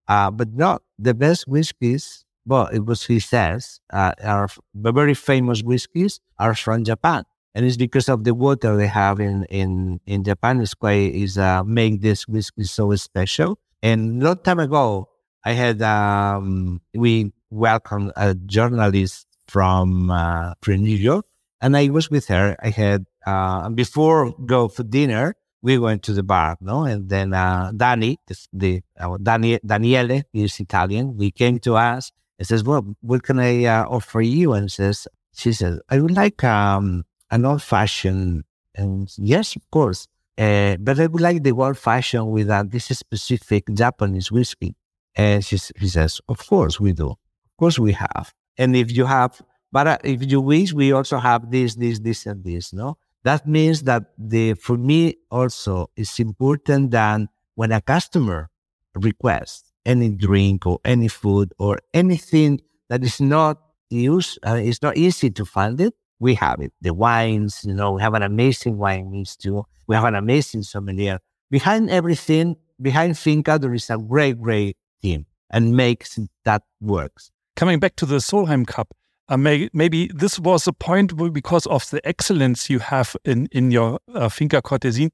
uh, 0.08 0.32
but 0.32 0.54
not 0.54 0.84
the 1.00 1.14
best 1.14 1.48
whiskies. 1.48 2.26
Well, 2.46 2.68
it 2.68 2.86
was 2.86 3.06
he 3.06 3.20
says 3.20 3.80
uh, 3.92 4.14
are 4.24 4.50
very 4.76 5.16
famous 5.16 5.64
whiskies 5.64 6.20
are 6.38 6.54
from 6.54 6.84
Japan, 6.84 7.24
and 7.56 7.66
it's 7.66 7.78
because 7.78 8.08
of 8.08 8.24
the 8.24 8.36
water 8.36 8.78
they 8.78 8.88
have 8.88 9.20
in 9.20 9.46
in 9.46 10.00
in 10.06 10.24
Japan. 10.24 10.62
Is 10.62 10.76
quite 10.76 11.14
is 11.16 11.38
uh, 11.40 11.64
make 11.64 12.02
this 12.02 12.28
whiskey 12.28 12.64
so 12.66 12.94
special. 12.96 13.58
And 13.82 14.22
a 14.22 14.26
long 14.26 14.38
time 14.38 14.60
ago, 14.60 15.10
I 15.44 15.54
had 15.54 15.82
um, 15.82 16.82
we 16.94 17.34
welcomed 17.50 18.12
a 18.16 18.36
journalist 18.36 19.26
from 19.48 20.12
uh, 20.12 20.54
from 20.62 20.84
New 20.84 20.98
York, 20.98 21.26
and 21.62 21.76
I 21.76 21.90
was 21.90 22.12
with 22.12 22.28
her. 22.28 22.56
I 22.62 22.70
had 22.70 23.06
uh, 23.26 23.70
before 23.70 24.34
go 24.46 24.68
for 24.68 24.84
dinner, 24.84 25.36
we 25.62 25.78
went 25.80 26.04
to 26.04 26.14
the 26.14 26.24
bar, 26.24 26.58
no, 26.62 26.84
and 26.84 27.10
then 27.10 27.34
uh, 27.34 27.72
Danny, 27.76 28.20
the 28.54 28.82
uh, 29.00 29.18
Dani, 29.18 29.60
Daniele 29.66 30.24
is 30.34 30.60
Italian. 30.60 31.18
He 31.20 31.32
came 31.32 31.60
to 31.60 31.76
us 31.76 32.12
and 32.38 32.48
says, 32.48 32.64
"Well, 32.64 32.96
what 33.02 33.24
can 33.24 33.40
I 33.40 33.66
uh, 33.66 33.86
offer 33.88 34.22
you?" 34.22 34.54
And 34.54 34.72
says, 34.72 35.08
she 35.34 35.54
says, 35.54 35.80
"I 35.90 36.00
would 36.00 36.12
like 36.16 36.44
um, 36.44 37.04
an 37.32 37.46
old 37.46 37.64
fashioned." 37.64 38.44
And 38.76 39.10
yes, 39.18 39.56
of 39.56 39.70
course. 39.72 40.08
Uh, 40.38 40.76
but 40.82 41.00
I 41.00 41.08
would 41.08 41.22
like 41.22 41.44
the 41.44 41.52
old 41.54 41.78
fashioned 41.78 42.30
with 42.30 42.50
uh, 42.50 42.64
this 42.68 42.86
specific 42.88 43.64
Japanese 43.74 44.32
whiskey. 44.32 44.76
And 45.16 45.44
she, 45.46 45.56
s- 45.56 45.72
he 45.78 45.88
says, 45.88 46.20
Of 46.28 46.46
course 46.46 46.78
we 46.78 46.92
do. 46.92 47.12
Of 47.12 47.58
course 47.58 47.80
we 47.80 47.94
have. 47.94 48.34
And 48.58 48.76
if 48.76 48.92
you 48.92 49.06
have, 49.06 49.42
but 49.72 49.88
uh, 49.88 49.98
if 50.04 50.30
you 50.30 50.42
wish, 50.42 50.74
we 50.74 50.92
also 50.92 51.20
have 51.20 51.50
this, 51.50 51.76
this, 51.76 52.00
this, 52.00 52.26
and 52.26 52.44
this, 52.44 52.74
no? 52.74 52.98
That 53.26 53.48
means 53.48 53.84
that 53.84 54.04
the, 54.20 54.54
for 54.54 54.78
me 54.78 55.16
also, 55.32 55.90
it's 55.98 56.20
important 56.20 56.92
that 56.92 57.22
when 57.56 57.72
a 57.72 57.82
customer 57.82 58.50
requests 58.94 59.72
any 59.84 60.10
drink 60.10 60.66
or 60.66 60.80
any 60.86 61.08
food 61.08 61.52
or 61.58 61.80
anything 61.94 62.62
that 62.90 63.04
is 63.04 63.20
not 63.20 63.60
used, 63.90 64.38
uh, 64.46 64.60
it's 64.62 64.82
not 64.84 64.96
easy 64.96 65.32
to 65.32 65.44
find 65.44 65.82
it, 65.82 65.96
we 66.20 66.36
have 66.36 66.62
it. 66.62 66.72
The 66.82 66.94
wines, 66.94 67.64
you 67.66 67.74
know, 67.74 67.94
we 67.94 68.02
have 68.04 68.14
an 68.14 68.22
amazing 68.24 68.78
wine 68.78 69.12
list 69.12 69.42
too. 69.42 69.66
We 69.88 69.96
have 69.96 70.06
an 70.06 70.16
amazing 70.16 70.64
sommelier. 70.64 71.20
Behind 71.50 71.90
everything, 71.90 72.58
behind 72.82 73.18
Finca, 73.18 73.58
there 73.60 73.74
is 73.74 73.90
a 73.90 73.98
great, 73.98 74.40
great 74.40 74.78
team 75.02 75.26
and 75.50 75.76
makes 75.76 76.20
that 76.44 76.64
works. 76.80 77.32
coming 77.56 77.80
back 77.80 77.96
to 77.96 78.06
the 78.06 78.18
Solheim 78.18 78.68
Cup, 78.68 78.94
uh, 79.30 79.38
may, 79.38 79.70
maybe 79.74 80.08
this 80.14 80.40
was 80.40 80.68
a 80.68 80.74
point 80.74 81.16
because 81.34 81.66
of 81.68 81.90
the 81.90 82.06
excellence 82.08 82.70
you 82.70 82.80
have 82.80 83.16
in, 83.26 83.48
in 83.52 83.72
your 83.72 84.00
uh, 84.14 84.30
Finca 84.30 84.62
Cortesin. 84.62 85.10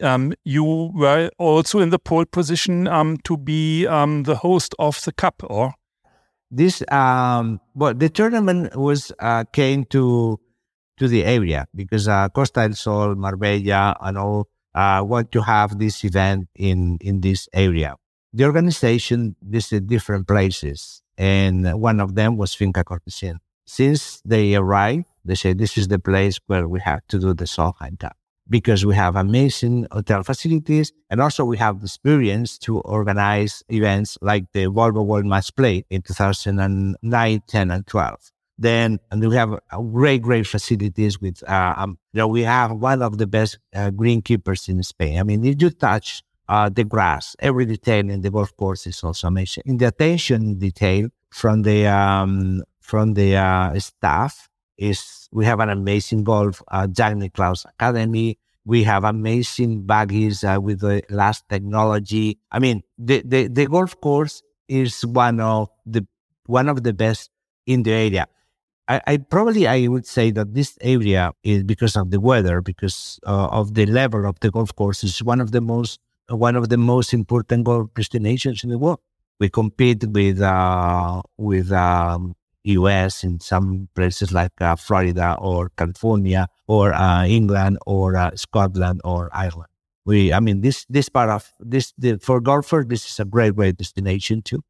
Um, 0.00 0.34
you 0.44 0.92
were 0.94 1.30
also 1.38 1.80
in 1.80 1.90
the 1.90 1.98
pole 1.98 2.26
position 2.26 2.86
um, 2.86 3.16
to 3.24 3.36
be 3.36 3.86
um, 3.86 4.24
the 4.24 4.36
host 4.36 4.74
of 4.78 5.02
the 5.04 5.12
cup, 5.12 5.42
or 5.44 5.72
This, 6.50 6.82
um, 6.92 7.60
well, 7.74 7.94
the 7.94 8.08
tournament 8.08 8.76
was 8.76 9.10
uh, 9.18 9.44
came 9.52 9.84
to 9.86 10.38
to 10.98 11.08
the 11.08 11.24
area 11.24 11.66
because 11.74 12.08
uh, 12.08 12.28
Costa 12.28 12.60
del 12.60 12.74
Sol, 12.74 13.14
Marbella, 13.16 13.96
and 14.00 14.16
all 14.16 14.48
uh, 14.74 15.02
want 15.04 15.32
to 15.32 15.42
have 15.42 15.78
this 15.78 16.04
event 16.04 16.48
in 16.54 16.98
in 17.00 17.20
this 17.20 17.48
area. 17.52 17.96
The 18.32 18.44
organization 18.44 19.34
visited 19.42 19.88
different 19.88 20.28
places, 20.28 21.02
and 21.16 21.80
one 21.80 22.00
of 22.00 22.14
them 22.14 22.36
was 22.36 22.54
Finca 22.54 22.84
Cortesin. 22.84 23.38
Since 23.66 24.22
they 24.24 24.54
arrived, 24.54 25.04
they 25.24 25.34
said 25.34 25.58
this 25.58 25.76
is 25.76 25.88
the 25.88 25.98
place 25.98 26.38
where 26.46 26.68
we 26.68 26.80
have 26.80 27.06
to 27.08 27.18
do 27.18 27.34
the 27.34 27.44
Solheim 27.44 27.98
Cup 27.98 28.16
because 28.48 28.86
we 28.86 28.94
have 28.94 29.16
amazing 29.16 29.86
hotel 29.90 30.22
facilities 30.22 30.92
and 31.10 31.20
also 31.20 31.44
we 31.44 31.56
have 31.56 31.80
the 31.80 31.86
experience 31.86 32.58
to 32.58 32.78
organize 32.80 33.62
events 33.68 34.16
like 34.20 34.44
the 34.52 34.66
Volvo 34.66 35.04
World 35.04 35.26
Match 35.26 35.54
Play 35.56 35.84
in 35.90 36.02
2009, 36.02 37.42
10, 37.46 37.70
and 37.70 37.86
12. 37.86 38.32
Then 38.58 39.00
and 39.10 39.28
we 39.28 39.34
have 39.36 39.52
uh, 39.52 39.80
great, 39.80 40.22
great 40.22 40.46
facilities 40.46 41.20
with, 41.20 41.42
uh, 41.48 41.74
um, 41.76 41.98
you 42.12 42.18
know, 42.18 42.28
we 42.28 42.42
have 42.42 42.72
one 42.72 43.02
of 43.02 43.18
the 43.18 43.26
best 43.26 43.58
uh, 43.74 43.90
greenkeepers 43.90 44.68
in 44.68 44.82
Spain. 44.82 45.18
I 45.18 45.24
mean, 45.24 45.44
if 45.44 45.60
you 45.60 45.70
touch 45.70 46.22
uh, 46.48 46.70
the 46.70 46.84
grass, 46.84 47.36
every 47.40 47.66
detail 47.66 48.08
in 48.08 48.22
the 48.22 48.30
golf 48.30 48.56
course 48.56 48.86
is 48.86 49.02
also 49.02 49.28
amazing. 49.28 49.64
In 49.66 49.76
the 49.76 49.88
attention 49.88 50.58
detail 50.58 51.08
from 51.30 51.62
the 51.62 51.86
um, 51.86 52.62
from 52.86 53.14
the 53.14 53.34
uh, 53.34 53.76
staff 53.80 54.48
is 54.78 55.28
we 55.32 55.44
have 55.44 55.58
an 55.58 55.70
amazing 55.70 56.22
golf 56.22 56.62
uh, 56.68 56.86
Jack 56.86 57.16
Nicklaus 57.16 57.66
Academy. 57.66 58.38
We 58.64 58.84
have 58.84 59.02
amazing 59.04 59.82
buggies 59.82 60.44
uh, 60.44 60.58
with 60.62 60.80
the 60.80 61.02
last 61.10 61.48
technology. 61.48 62.38
I 62.52 62.58
mean, 62.60 62.82
the, 62.96 63.22
the, 63.24 63.48
the 63.48 63.66
golf 63.66 64.00
course 64.00 64.42
is 64.68 65.04
one 65.04 65.40
of 65.40 65.68
the 65.84 66.06
one 66.46 66.68
of 66.68 66.84
the 66.84 66.92
best 66.92 67.30
in 67.66 67.82
the 67.82 67.90
area. 67.92 68.26
I, 68.88 69.00
I, 69.06 69.16
probably 69.16 69.66
I 69.66 69.88
would 69.88 70.06
say 70.06 70.30
that 70.30 70.54
this 70.54 70.78
area 70.80 71.32
is 71.42 71.64
because 71.64 71.96
of 71.96 72.12
the 72.12 72.20
weather, 72.20 72.60
because 72.60 73.18
uh, 73.26 73.48
of 73.48 73.74
the 73.74 73.86
level 73.86 74.26
of 74.26 74.38
the 74.38 74.52
golf 74.52 74.74
course, 74.76 75.02
is 75.02 75.22
one 75.24 75.40
of 75.40 75.50
the 75.50 75.60
most 75.60 75.98
one 76.28 76.54
of 76.54 76.68
the 76.68 76.76
most 76.76 77.12
important 77.12 77.64
golf 77.64 77.92
destinations 77.94 78.62
in 78.62 78.70
the 78.70 78.78
world. 78.78 79.00
We 79.40 79.48
compete 79.48 80.04
with 80.06 80.40
uh, 80.40 81.22
with 81.36 81.72
um, 81.72 82.36
U.S. 82.66 83.24
in 83.24 83.40
some 83.40 83.88
places 83.94 84.32
like 84.32 84.52
uh, 84.60 84.76
Florida 84.76 85.36
or 85.40 85.70
California 85.76 86.48
or 86.66 86.92
uh, 86.92 87.24
England 87.24 87.78
or 87.86 88.16
uh, 88.16 88.30
Scotland 88.34 89.00
or 89.04 89.30
Ireland. 89.32 89.70
We, 90.04 90.32
I 90.32 90.40
mean, 90.40 90.60
this 90.60 90.86
this 90.88 91.08
part 91.08 91.30
of 91.30 91.52
this 91.58 91.92
the, 91.98 92.18
for 92.18 92.40
golfers, 92.40 92.86
this 92.86 93.06
is 93.10 93.18
a 93.20 93.24
great 93.24 93.56
great 93.56 93.76
destination 93.76 94.42
too. 94.42 94.62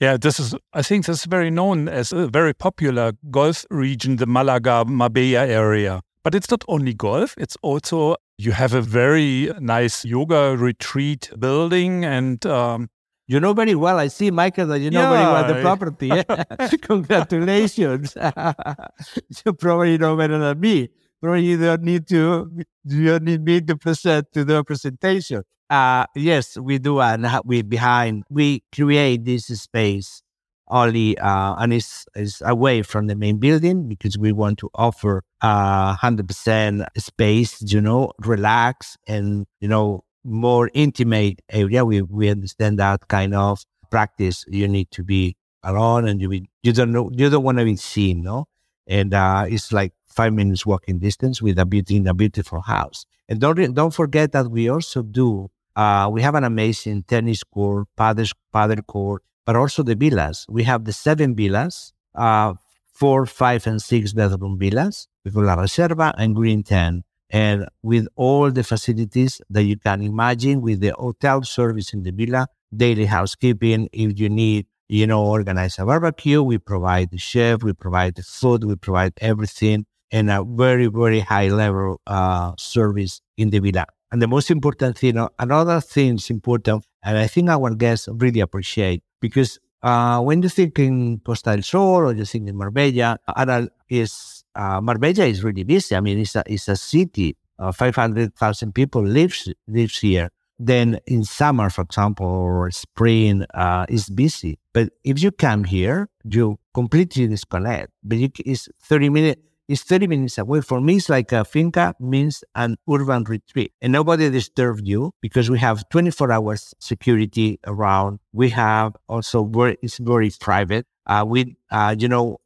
Yeah, 0.00 0.16
this 0.16 0.40
is, 0.40 0.54
I 0.72 0.80
think 0.80 1.04
this 1.04 1.20
is 1.20 1.24
very 1.26 1.50
known 1.50 1.86
as 1.86 2.10
a 2.10 2.26
very 2.26 2.54
popular 2.54 3.12
golf 3.30 3.66
region, 3.68 4.16
the 4.16 4.26
Malaga 4.26 4.86
Marbella 4.86 5.46
area. 5.46 6.00
But 6.24 6.34
it's 6.34 6.50
not 6.50 6.64
only 6.68 6.94
golf, 6.94 7.34
it's 7.36 7.56
also, 7.62 8.16
you 8.38 8.52
have 8.52 8.72
a 8.72 8.80
very 8.80 9.52
nice 9.60 10.04
yoga 10.04 10.56
retreat 10.56 11.30
building 11.38 12.04
and. 12.04 12.44
Um, 12.46 12.88
you 13.30 13.38
know 13.38 13.52
very 13.52 13.76
well. 13.76 13.98
I 13.98 14.08
see, 14.08 14.32
Michael, 14.32 14.66
that 14.66 14.80
you 14.80 14.90
know 14.90 15.12
yeah. 15.12 15.16
very 15.16 15.32
well 15.32 15.54
the 15.54 15.62
property. 15.62 16.78
Congratulations. 16.82 18.16
you 19.46 19.52
probably 19.52 19.98
know 19.98 20.16
better 20.16 20.36
than 20.36 20.58
me. 20.58 20.88
Probably 21.22 21.44
you 21.44 21.56
don't 21.56 21.82
need 21.82 22.08
to, 22.08 22.50
you 22.84 23.06
don't 23.06 23.22
need 23.22 23.44
me 23.44 23.60
to 23.60 23.76
present 23.76 24.32
to 24.32 24.44
the 24.44 24.64
presentation. 24.64 25.44
Uh, 25.68 26.06
yes, 26.16 26.58
we 26.58 26.78
do, 26.78 27.00
and 27.00 27.24
we 27.44 27.62
behind 27.62 28.24
we 28.30 28.64
create 28.74 29.24
this 29.24 29.46
space 29.46 30.22
only, 30.66 31.16
uh, 31.18 31.54
and 31.58 31.72
it's, 31.72 32.06
it's 32.16 32.42
away 32.44 32.82
from 32.82 33.06
the 33.06 33.14
main 33.14 33.38
building 33.38 33.86
because 33.86 34.18
we 34.18 34.32
want 34.32 34.58
to 34.58 34.70
offer 34.74 35.22
uh, 35.40 35.94
hundred 35.94 36.26
percent 36.26 36.82
space. 36.96 37.62
You 37.62 37.80
know, 37.80 38.12
relax 38.18 38.96
and 39.06 39.46
you 39.60 39.68
know 39.68 40.02
more 40.24 40.70
intimate 40.74 41.40
area. 41.50 41.84
We 41.84 42.02
we 42.02 42.28
understand 42.28 42.78
that 42.78 43.08
kind 43.08 43.34
of 43.34 43.64
practice. 43.90 44.44
You 44.48 44.68
need 44.68 44.90
to 44.92 45.02
be 45.02 45.36
alone, 45.62 46.08
and 46.08 46.20
you 46.20 46.28
be, 46.28 46.48
you 46.62 46.72
don't 46.72 46.92
know 46.92 47.10
you 47.12 47.30
don't 47.30 47.44
want 47.44 47.58
to 47.58 47.64
be 47.64 47.76
seen, 47.76 48.22
no. 48.22 48.46
And 48.86 49.14
uh, 49.14 49.46
it's 49.48 49.72
like 49.72 49.92
five 50.08 50.32
minutes 50.32 50.66
walking 50.66 50.98
distance 50.98 51.40
with 51.40 51.58
a 51.58 51.66
beauty 51.66 51.96
in 51.96 52.06
a 52.06 52.14
beautiful 52.14 52.60
house. 52.62 53.06
And 53.28 53.40
don't 53.40 53.74
don't 53.74 53.94
forget 53.94 54.32
that 54.32 54.50
we 54.50 54.68
also 54.68 55.02
do 55.02 55.50
uh, 55.76 56.08
we 56.12 56.22
have 56.22 56.34
an 56.34 56.44
amazing 56.44 57.04
tennis 57.04 57.42
court, 57.44 57.88
paddle, 57.96 58.26
paddle 58.52 58.82
court, 58.82 59.22
but 59.46 59.56
also 59.56 59.82
the 59.82 59.94
villas. 59.94 60.46
We 60.48 60.64
have 60.64 60.84
the 60.84 60.92
seven 60.92 61.34
villas, 61.34 61.92
uh, 62.14 62.54
four, 62.92 63.26
five, 63.26 63.66
and 63.66 63.80
six 63.80 64.12
bedroom 64.12 64.58
villas 64.58 65.08
with 65.24 65.36
La 65.36 65.56
Reserva 65.56 66.12
and 66.18 66.34
Green 66.34 66.62
10. 66.62 67.02
And 67.30 67.66
with 67.82 68.08
all 68.16 68.50
the 68.50 68.64
facilities 68.64 69.40
that 69.50 69.62
you 69.62 69.76
can 69.76 70.02
imagine, 70.02 70.60
with 70.60 70.80
the 70.80 70.92
hotel 70.98 71.42
service 71.42 71.92
in 71.92 72.02
the 72.02 72.10
villa, 72.10 72.48
daily 72.74 73.06
housekeeping, 73.06 73.88
if 73.92 74.18
you 74.18 74.28
need, 74.28 74.66
you 74.88 75.06
know, 75.06 75.24
organize 75.24 75.78
a 75.78 75.84
barbecue, 75.84 76.42
we 76.42 76.58
provide 76.58 77.10
the 77.10 77.18
chef, 77.18 77.62
we 77.62 77.72
provide 77.72 78.16
the 78.16 78.22
food, 78.22 78.64
we 78.64 78.74
provide 78.74 79.12
everything, 79.20 79.86
and 80.10 80.28
a 80.30 80.42
very, 80.44 80.86
very 80.86 81.20
high 81.20 81.48
level 81.48 82.00
uh, 82.06 82.52
service 82.58 83.20
in 83.36 83.50
the 83.50 83.60
villa. 83.60 83.86
And 84.10 84.20
the 84.20 84.26
most 84.26 84.50
important 84.50 84.98
thing, 84.98 85.16
uh, 85.16 85.28
another 85.38 85.80
thing 85.80 86.16
is 86.16 86.30
important, 86.30 86.84
and 87.04 87.16
I 87.16 87.28
think 87.28 87.48
our 87.48 87.74
guests 87.74 88.08
really 88.10 88.40
appreciate 88.40 89.04
because 89.20 89.60
uh, 89.82 90.20
when 90.20 90.42
you 90.42 90.48
think 90.48 90.78
in 90.78 91.20
Costa 91.20 91.52
del 91.52 91.62
Sol 91.62 92.08
or 92.08 92.12
you 92.12 92.24
think 92.24 92.48
in 92.48 92.56
Marbella, 92.56 93.18
Aral 93.36 93.68
is 93.88 94.39
uh, 94.60 94.80
Marbella 94.80 95.24
is 95.24 95.42
really 95.42 95.64
busy. 95.64 95.96
I 95.96 96.00
mean, 96.00 96.18
it's 96.18 96.36
a 96.36 96.42
it's 96.46 96.68
a 96.68 96.76
city. 96.76 97.36
Uh, 97.58 97.72
Five 97.72 97.96
hundred 97.96 98.34
thousand 98.36 98.74
people 98.74 99.02
lives 99.02 99.48
lives 99.66 99.98
here. 99.98 100.30
Then 100.58 100.98
in 101.06 101.24
summer, 101.24 101.70
for 101.70 101.82
example, 101.82 102.26
or 102.26 102.70
spring, 102.70 103.46
uh, 103.54 103.86
is 103.88 104.10
busy. 104.10 104.58
But 104.74 104.90
if 105.04 105.22
you 105.22 105.30
come 105.30 105.64
here, 105.64 106.08
you 106.24 106.58
completely 106.74 107.26
disconnect. 107.26 107.90
But 108.04 108.18
you, 108.18 108.28
it's 108.44 108.68
thirty 108.82 109.08
minutes 109.08 109.40
it's 109.68 109.84
30 109.84 110.08
minutes 110.08 110.36
away. 110.36 110.62
For 110.62 110.80
me, 110.80 110.96
it's 110.96 111.08
like 111.08 111.30
a 111.30 111.44
finca 111.44 111.94
means 112.00 112.42
an 112.56 112.76
urban 112.92 113.22
retreat 113.22 113.72
and 113.80 113.92
nobody 113.92 114.28
disturbs 114.28 114.82
you 114.84 115.12
because 115.20 115.48
we 115.48 115.60
have 115.60 115.88
24 115.90 116.32
hours 116.32 116.74
security 116.80 117.60
around. 117.68 118.18
We 118.32 118.50
have 118.50 118.96
also 119.08 119.44
very, 119.44 119.76
it's 119.80 119.98
very 119.98 120.32
private. 120.40 120.86
Uh, 121.06 121.24
we, 121.24 121.56
uh, 121.70 121.94
you 121.96 122.08
know, 122.08 122.38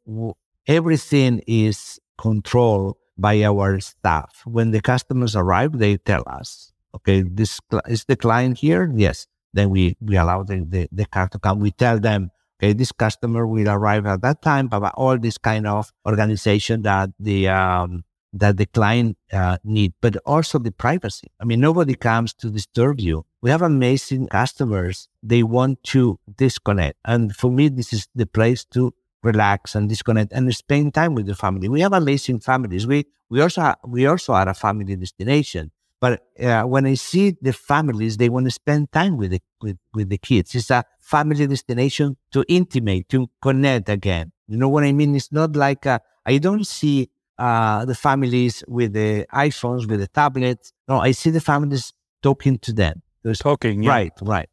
everything 0.67 1.41
is 1.47 1.99
controlled 2.17 2.95
by 3.17 3.43
our 3.43 3.79
staff. 3.79 4.41
When 4.45 4.71
the 4.71 4.81
customers 4.81 5.35
arrive, 5.35 5.77
they 5.77 5.97
tell 5.97 6.23
us, 6.27 6.73
okay, 6.95 7.21
this 7.21 7.59
is 7.87 8.05
the 8.05 8.15
client 8.15 8.59
here. 8.59 8.91
Yes. 8.95 9.27
Then 9.53 9.69
we, 9.69 9.95
we 10.01 10.17
allow 10.17 10.43
the, 10.43 10.65
the, 10.67 10.89
the 10.91 11.05
car 11.05 11.29
to 11.29 11.39
come. 11.39 11.59
We 11.59 11.71
tell 11.71 11.99
them, 11.99 12.31
Okay, 12.57 12.71
this 12.71 12.93
customer 12.93 13.45
will 13.45 13.67
arrive 13.67 14.05
at 14.05 14.21
that 14.21 14.41
time, 14.41 14.67
but 14.67 14.93
all 14.95 15.17
this 15.17 15.37
kind 15.37 15.67
of 15.67 15.91
organization 16.07 16.83
that 16.83 17.09
the 17.19 17.49
um, 17.49 18.05
that 18.31 18.55
the 18.57 18.65
client 18.65 19.17
uh, 19.33 19.57
need, 19.63 19.93
but 20.01 20.15
also 20.25 20.59
the 20.59 20.71
privacy. 20.71 21.27
I 21.39 21.45
mean, 21.45 21.59
nobody 21.59 21.95
comes 21.95 22.33
to 22.35 22.49
disturb 22.49 22.99
you. 22.99 23.25
We 23.41 23.49
have 23.49 23.61
amazing 23.61 24.27
customers. 24.27 25.09
They 25.21 25.43
want 25.43 25.83
to 25.95 26.17
disconnect, 26.37 26.97
and 27.03 27.35
for 27.35 27.51
me, 27.51 27.67
this 27.67 27.91
is 27.91 28.07
the 28.15 28.25
place 28.25 28.63
to 28.71 28.93
relax 29.25 29.75
and 29.75 29.89
disconnect 29.89 30.31
and 30.31 30.53
spend 30.55 30.93
time 30.93 31.15
with 31.15 31.25
the 31.25 31.35
family. 31.35 31.67
We 31.67 31.81
have 31.81 31.93
amazing 31.93 32.39
families. 32.39 32.87
We 32.87 33.05
we 33.29 33.41
also 33.41 33.61
have, 33.61 33.77
we 33.87 34.05
also 34.05 34.33
are 34.33 34.47
a 34.47 34.53
family 34.53 34.95
destination. 34.95 35.71
But 35.99 36.21
uh, 36.39 36.63
when 36.63 36.85
I 36.85 36.95
see 36.95 37.35
the 37.41 37.53
families, 37.53 38.17
they 38.17 38.29
want 38.29 38.45
to 38.45 38.51
spend 38.51 38.91
time 38.91 39.17
with 39.17 39.31
the 39.31 39.41
with, 39.61 39.77
with 39.93 40.09
the 40.09 40.17
kids. 40.17 40.53
It's 40.55 40.69
a 40.69 40.83
family 41.01 41.47
destination 41.47 42.17
to 42.33 42.45
intimate, 42.47 43.09
to 43.09 43.27
connect 43.41 43.89
again. 43.89 44.31
You 44.47 44.57
know 44.57 44.69
what 44.69 44.83
I 44.83 44.91
mean? 44.91 45.15
It's 45.15 45.31
not 45.31 45.55
like 45.55 45.85
uh, 45.85 45.99
I 46.25 46.37
don't 46.37 46.67
see 46.67 47.09
uh, 47.39 47.85
the 47.85 47.95
families 47.95 48.63
with 48.67 48.93
the 48.93 49.25
iPhones, 49.33 49.89
with 49.89 49.99
the 49.99 50.07
tablets. 50.07 50.73
No, 50.87 50.99
I 50.99 51.11
see 51.11 51.31
the 51.31 51.41
families 51.41 51.93
talking 52.21 52.59
to 52.59 52.73
them. 52.73 53.01
There's, 53.23 53.39
talking, 53.39 53.81
yeah. 53.83 53.89
right, 53.89 54.13
right. 54.21 54.49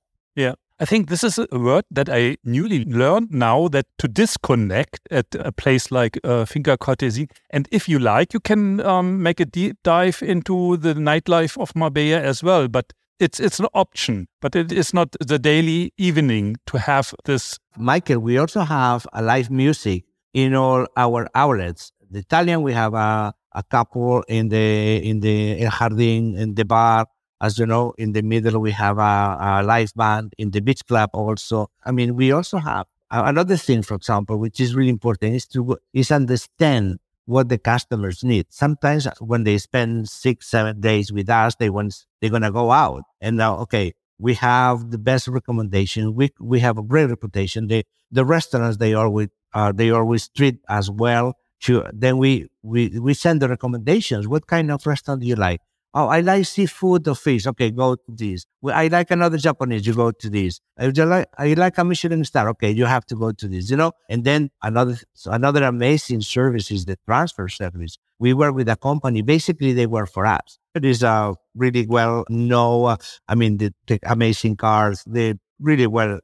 I 0.83 0.85
think 0.85 1.09
this 1.09 1.23
is 1.23 1.39
a 1.39 1.47
word 1.53 1.85
that 1.93 2.09
I 2.09 2.39
newly 2.43 2.85
learned 2.85 3.31
now 3.31 3.69
that 3.69 3.87
to 3.99 4.09
disconnect 4.09 4.99
at 5.13 5.27
a 5.39 5.53
place 5.53 5.93
like 5.93 6.19
uh, 6.25 6.45
Finca 6.45 6.77
Cortesin. 6.77 7.31
And 7.51 7.69
if 7.71 7.89
you 7.89 8.01
like, 8.01 8.35
you 8.35 8.41
can 8.41 8.81
um, 8.81 9.23
make 9.23 9.39
a 9.39 9.45
deep 9.45 9.77
dive 9.85 10.21
into 10.23 10.77
the 10.77 10.95
nightlife 10.95 11.57
of 11.57 11.77
Marbella 11.77 12.21
as 12.21 12.43
well. 12.43 12.67
But 12.67 12.93
it's 13.21 13.39
it's 13.39 13.61
an 13.61 13.69
option, 13.75 14.27
but 14.41 14.57
it 14.57 14.73
is 14.73 14.93
not 14.93 15.15
the 15.25 15.39
daily 15.39 15.93
evening 15.99 16.57
to 16.67 16.79
have 16.79 17.15
this. 17.27 17.61
Michael, 17.79 18.19
we 18.19 18.39
also 18.39 18.63
have 18.63 19.07
a 19.13 19.23
live 19.23 19.53
music 19.53 20.03
in 20.35 20.53
all 20.53 20.89
our 20.97 21.29
outlets. 21.37 21.93
The 22.11 22.19
Italian, 22.19 22.63
we 22.63 22.73
have 22.73 22.95
a, 22.95 23.33
a 23.55 23.63
couple 23.63 24.25
in 24.27 24.49
the 24.49 24.97
in 24.97 25.21
the 25.21 25.63
El 25.63 25.71
Jardín 25.71 26.37
in 26.37 26.57
the 26.57 26.65
bar 26.65 27.07
as 27.43 27.59
you 27.59 27.67
know, 27.67 27.93
in 27.99 28.13
the 28.13 28.23
middle, 28.23 28.61
we 28.61 28.71
have 28.73 28.99
a, 28.99 29.63
live 29.65 29.93
band 29.95 30.33
in 30.39 30.51
the 30.53 30.61
beach 30.61 30.87
club 30.87 31.11
also. 31.13 31.69
I 31.85 31.91
mean, 31.93 32.15
we 32.17 32.33
also 32.33 32.59
have 32.59 32.87
another 33.11 33.57
thing, 33.57 33.83
for 33.83 33.95
example, 33.95 34.39
which 34.39 34.61
is 34.61 34.75
really 34.75 34.91
important 34.91 35.35
is 35.35 35.47
to 35.49 35.77
is 35.93 36.11
understand 36.11 37.01
what 37.27 37.49
the 37.49 37.59
customers 37.59 38.25
need. 38.25 38.47
Sometimes 38.51 39.07
when 39.21 39.45
they 39.45 39.59
spend 39.59 40.09
six, 40.09 40.49
seven 40.49 40.81
days 40.81 41.13
with 41.13 41.29
us, 41.29 41.55
they 41.57 41.71
want 41.71 42.07
they're 42.21 42.31
gonna 42.31 42.53
go 42.53 42.71
out 42.71 43.03
and 43.21 43.37
now, 43.37 43.59
okay, 43.59 43.93
we 44.19 44.35
have 44.35 44.91
the 44.91 44.99
best 44.99 45.29
recommendation. 45.29 46.15
We 46.15 46.31
we 46.41 46.61
have 46.61 46.79
a 46.79 46.83
great 46.83 47.11
reputation. 47.11 47.67
The 47.67 47.85
the 48.11 48.25
restaurants 48.25 48.77
they 48.79 48.95
always 48.95 49.29
uh, 49.53 49.73
they 49.73 49.91
always 49.91 50.29
treat 50.29 50.59
as 50.69 50.91
well. 50.91 51.35
Sure. 51.59 51.91
Then 51.93 52.19
we 52.19 52.49
we 52.63 52.89
we 53.01 53.15
send 53.15 53.43
the 53.43 53.49
recommendations. 53.49 54.29
What 54.29 54.47
kind 54.47 54.71
of 54.71 54.87
restaurant 54.87 55.21
do 55.23 55.27
you 55.27 55.37
like? 55.37 55.61
Oh, 55.95 56.07
I 56.07 56.21
like 56.21 56.47
seafood 56.47 57.07
or 57.07 57.15
fish. 57.15 57.47
Okay, 57.47 57.71
go 57.71 57.97
to 57.97 58.03
this. 58.09 58.47
I 58.67 58.89
like 58.89 59.11
another 59.11 59.37
Japanese. 59.37 59.87
You 59.87 59.95
go 59.95 60.11
to 60.11 60.31
this. 60.31 60.59
I 60.79 60.87
like, 60.87 61.29
I 61.37 61.53
like 61.53 61.77
a 61.77 61.85
Michelin 61.85 62.25
star. 62.25 62.49
Okay, 62.51 62.71
you 62.71 62.87
have 62.87 63.05
to 63.07 63.15
go 63.15 63.33
to 63.33 63.49
this. 63.49 63.71
You 63.71 63.77
know. 63.77 63.93
And 64.09 64.25
then 64.25 64.51
another 64.63 64.97
so 65.13 65.33
another 65.33 65.65
amazing 65.65 66.23
service 66.23 66.71
is 66.71 66.87
the 66.87 66.97
transfer 67.07 67.49
service. 67.49 67.99
We 68.19 68.33
work 68.33 68.55
with 68.55 68.69
a 68.71 68.77
company. 68.77 69.21
Basically, 69.21 69.75
they 69.75 69.87
work 69.87 70.11
for 70.11 70.25
us. 70.25 70.59
It 70.75 70.85
is 70.87 71.03
a 71.03 71.35
really 71.55 71.87
well 71.87 72.25
know. 72.31 72.87
Uh, 72.87 72.97
I 73.29 73.35
mean, 73.35 73.59
the, 73.59 73.75
the 73.87 73.99
amazing 74.05 74.57
cars. 74.57 75.05
The 75.07 75.39
really 75.61 75.87
well 75.87 76.21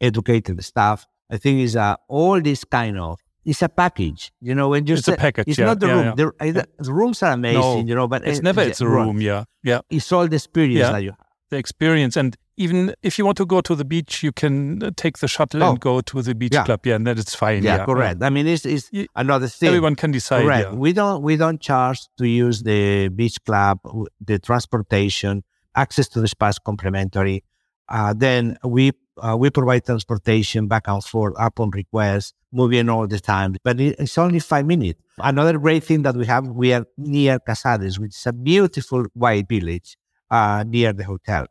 educated 0.00 0.62
staff. 0.62 1.06
I 1.30 1.38
think 1.38 1.60
is 1.60 1.74
uh, 1.74 1.96
all 2.08 2.40
this 2.40 2.64
kind 2.64 2.98
of 2.98 3.18
it's 3.46 3.62
a 3.62 3.68
package, 3.68 4.32
you 4.40 4.54
know. 4.54 4.68
When 4.68 4.86
you 4.86 4.94
it's 4.94 5.08
a 5.08 5.16
package, 5.16 5.44
it's 5.48 5.58
yeah, 5.58 5.66
not 5.66 5.80
the 5.80 5.86
yeah, 5.86 5.94
room. 5.94 6.14
Yeah. 6.18 6.52
The, 6.52 6.68
the, 6.78 6.92
rooms 6.92 7.22
are 7.22 7.32
amazing, 7.32 7.60
no, 7.60 7.84
you 7.86 7.94
know, 7.94 8.08
but 8.08 8.26
it's 8.26 8.42
never 8.42 8.60
it's 8.60 8.80
a 8.80 8.88
room. 8.88 9.20
Yeah, 9.20 9.44
yeah. 9.62 9.80
It's 9.88 10.10
all 10.12 10.26
the 10.26 10.36
experience 10.36 10.90
that 10.90 11.02
you 11.02 11.10
have. 11.10 11.20
The 11.50 11.58
experience, 11.58 12.16
and 12.16 12.36
even 12.56 12.94
if 13.02 13.18
you 13.18 13.24
want 13.24 13.36
to 13.36 13.46
go 13.46 13.60
to 13.60 13.74
the 13.76 13.84
beach, 13.84 14.24
you 14.24 14.32
can 14.32 14.82
uh, 14.82 14.90
take 14.96 15.18
the 15.18 15.28
shuttle 15.28 15.62
Oh. 15.62 15.70
and 15.70 15.80
go 15.80 16.00
to 16.00 16.22
the 16.22 16.34
beach 16.34 16.56
club. 16.64 16.80
Yeah, 16.84 16.96
and 16.96 17.06
that 17.06 17.18
is 17.18 17.34
fine. 17.36 17.62
Yeah, 17.62 17.84
correct. 17.84 18.20
I 18.20 18.30
mean, 18.30 18.48
it's, 18.48 18.66
it's 18.66 18.90
another 19.14 19.46
thing. 19.46 19.68
Everyone 19.68 19.94
can 19.94 20.10
decide. 20.10 20.42
Correct. 20.42 20.70
Yeah. 20.72 20.74
We 20.74 20.92
don't 20.92 21.22
we 21.22 21.36
don't 21.36 21.60
charge 21.60 22.00
to 22.18 22.26
use 22.26 22.64
the 22.64 23.08
beach 23.08 23.38
club, 23.44 23.78
the 24.20 24.40
transportation, 24.40 25.44
access 25.76 26.08
to 26.08 26.20
the 26.20 26.26
spa 26.26 26.48
is 26.48 26.58
complimentary. 26.58 27.44
Uh, 27.88 28.12
then 28.12 28.58
we 28.64 28.90
uh, 29.18 29.36
we 29.38 29.50
provide 29.50 29.84
transportation 29.84 30.66
back 30.66 30.88
and 30.88 31.02
forth 31.04 31.34
upon 31.38 31.70
request, 31.70 32.34
moving 32.56 32.88
all 32.88 33.06
the 33.06 33.20
time. 33.20 33.56
But 33.62 33.80
it's 33.80 34.16
only 34.18 34.40
five 34.40 34.66
minutes. 34.66 35.00
Another 35.18 35.58
great 35.58 35.84
thing 35.84 36.02
that 36.02 36.16
we 36.16 36.26
have, 36.26 36.46
we 36.48 36.72
are 36.72 36.84
near 36.96 37.38
Casares, 37.38 37.98
which 37.98 38.16
is 38.16 38.26
a 38.26 38.32
beautiful 38.32 39.04
white 39.14 39.48
village 39.48 39.96
uh, 40.30 40.64
near 40.66 40.92
the 40.92 41.04
hotel. 41.04 41.46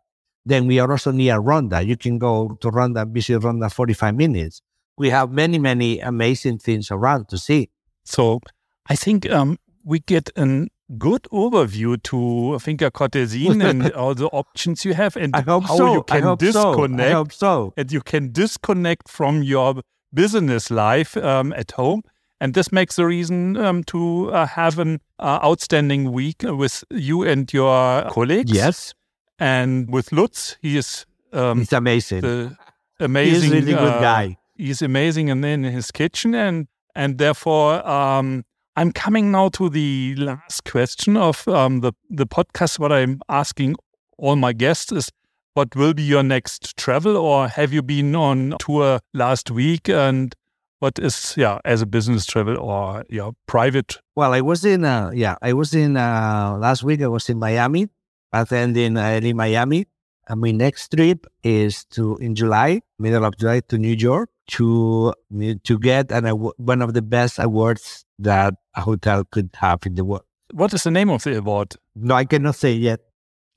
Then 0.45 0.67
we 0.67 0.79
are 0.79 0.91
also 0.91 1.11
near 1.11 1.37
Ronda. 1.39 1.81
You 1.83 1.97
can 1.97 2.19
go 2.19 2.57
to 2.61 2.69
Ronda 2.69 3.01
and 3.01 3.13
visit 3.13 3.39
Ronda 3.39 3.69
45 3.69 4.15
minutes. 4.15 4.61
We 4.97 5.09
have 5.09 5.31
many, 5.31 5.59
many 5.59 5.99
amazing 5.99 6.59
things 6.59 6.91
around 6.91 7.29
to 7.29 7.37
see. 7.37 7.69
So 8.03 8.41
I 8.87 8.95
think 8.95 9.29
um, 9.31 9.57
we 9.83 9.99
get 9.99 10.29
a 10.35 10.67
good 10.97 11.23
overview 11.31 12.01
to 12.03 12.59
Finca 12.59 12.91
Cortesin 12.91 13.63
and 13.67 13.91
all 14.01 14.13
the 14.13 14.27
options 14.27 14.85
you 14.85 14.93
have 14.93 15.15
and 15.17 15.35
I 15.35 15.41
hope 15.41 15.63
how 15.63 15.77
so. 15.77 15.93
you 15.93 16.03
can 16.03 16.37
disconnect 16.37 16.99
So. 17.01 17.07
I 17.07 17.11
hope 17.11 17.33
so. 17.33 17.73
and 17.75 17.91
you 17.91 18.01
can 18.01 18.31
disconnect 18.31 19.09
from 19.09 19.41
your 19.41 19.81
business 20.13 20.71
life 20.71 21.17
um, 21.17 21.53
at 21.53 21.71
home. 21.71 22.01
And 22.41 22.53
this 22.53 22.71
makes 22.71 22.97
the 22.97 23.05
reason 23.05 23.55
um, 23.57 23.83
to 23.85 24.29
uh, 24.31 24.45
have 24.45 24.77
an 24.77 24.99
uh, 25.19 25.39
outstanding 25.43 26.11
week 26.11 26.43
with 26.43 26.83
you 26.91 27.23
and 27.23 27.51
your 27.53 28.09
colleagues. 28.09 28.51
Yes, 28.51 28.93
And 29.39 29.89
with 29.91 30.11
Lutz, 30.11 30.57
he 30.61 30.77
is 30.77 31.05
um, 31.31 31.61
it's 31.61 31.73
amazing. 31.73 32.23
He's 32.23 32.51
amazing 32.99 33.51
a 33.51 33.55
really 33.55 33.73
good 33.73 33.93
uh, 33.93 34.01
guy. 34.01 34.37
he's 34.55 34.81
amazing 34.81 35.29
in, 35.29 35.43
in 35.43 35.63
his 35.63 35.91
kitchen 35.91 36.33
and 36.33 36.67
and 36.95 37.17
therefore 37.17 37.85
um, 37.87 38.45
I'm 38.77 38.91
coming 38.91 39.31
now 39.31 39.49
to 39.49 39.69
the 39.69 40.15
last 40.17 40.65
question 40.65 41.15
of 41.17 41.47
um, 41.47 41.81
the 41.81 41.93
the 42.09 42.25
podcast. 42.25 42.79
What 42.79 42.91
I'm 42.91 43.21
asking 43.29 43.75
all 44.17 44.35
my 44.35 44.53
guests 44.53 44.91
is, 44.91 45.09
what 45.55 45.73
will 45.75 45.93
be 45.93 46.03
your 46.03 46.21
next 46.21 46.77
travel, 46.77 47.15
or 47.17 47.47
have 47.47 47.73
you 47.73 47.81
been 47.81 48.13
on 48.13 48.55
tour 48.59 48.99
last 49.13 49.49
week? 49.49 49.89
And 49.89 50.35
what 50.79 50.99
is 50.99 51.33
yeah 51.37 51.59
as 51.65 51.81
a 51.81 51.85
business 51.85 52.25
travel 52.25 52.57
or 52.57 53.05
yeah 53.09 53.31
private? 53.47 53.97
Well, 54.15 54.33
I 54.33 54.41
was 54.41 54.65
in, 54.65 54.83
uh, 54.83 55.11
yeah, 55.13 55.35
I 55.41 55.53
was 55.53 55.73
in, 55.73 55.97
uh, 55.97 56.57
last 56.59 56.83
week 56.83 57.01
I 57.01 57.07
was 57.07 57.29
in 57.29 57.39
Miami, 57.39 57.87
attending 58.31 58.97
uh, 58.97 59.19
in 59.23 59.35
Miami. 59.35 59.87
And 60.27 60.41
my 60.41 60.51
next 60.51 60.89
trip 60.89 61.25
is 61.43 61.85
to, 61.91 62.17
in 62.17 62.33
July, 62.33 62.81
middle 62.97 63.23
of 63.23 63.37
July, 63.37 63.61
to 63.69 63.77
New 63.77 63.95
York 63.95 64.29
to, 64.47 65.13
to 65.63 65.79
get 65.79 66.11
an, 66.11 66.25
one 66.57 66.81
of 66.81 66.93
the 66.93 67.01
best 67.01 67.37
awards 67.39 68.05
that 68.19 68.55
a 68.75 68.81
hotel 68.81 69.23
could 69.23 69.51
have 69.53 69.85
in 69.85 69.95
the 69.95 70.03
world. 70.03 70.23
What 70.51 70.73
is 70.73 70.83
the 70.83 70.91
name 70.91 71.09
of 71.09 71.23
the 71.23 71.37
award? 71.37 71.75
No, 71.95 72.15
I 72.15 72.25
cannot 72.25 72.55
say 72.55 72.73
yet. 72.73 73.01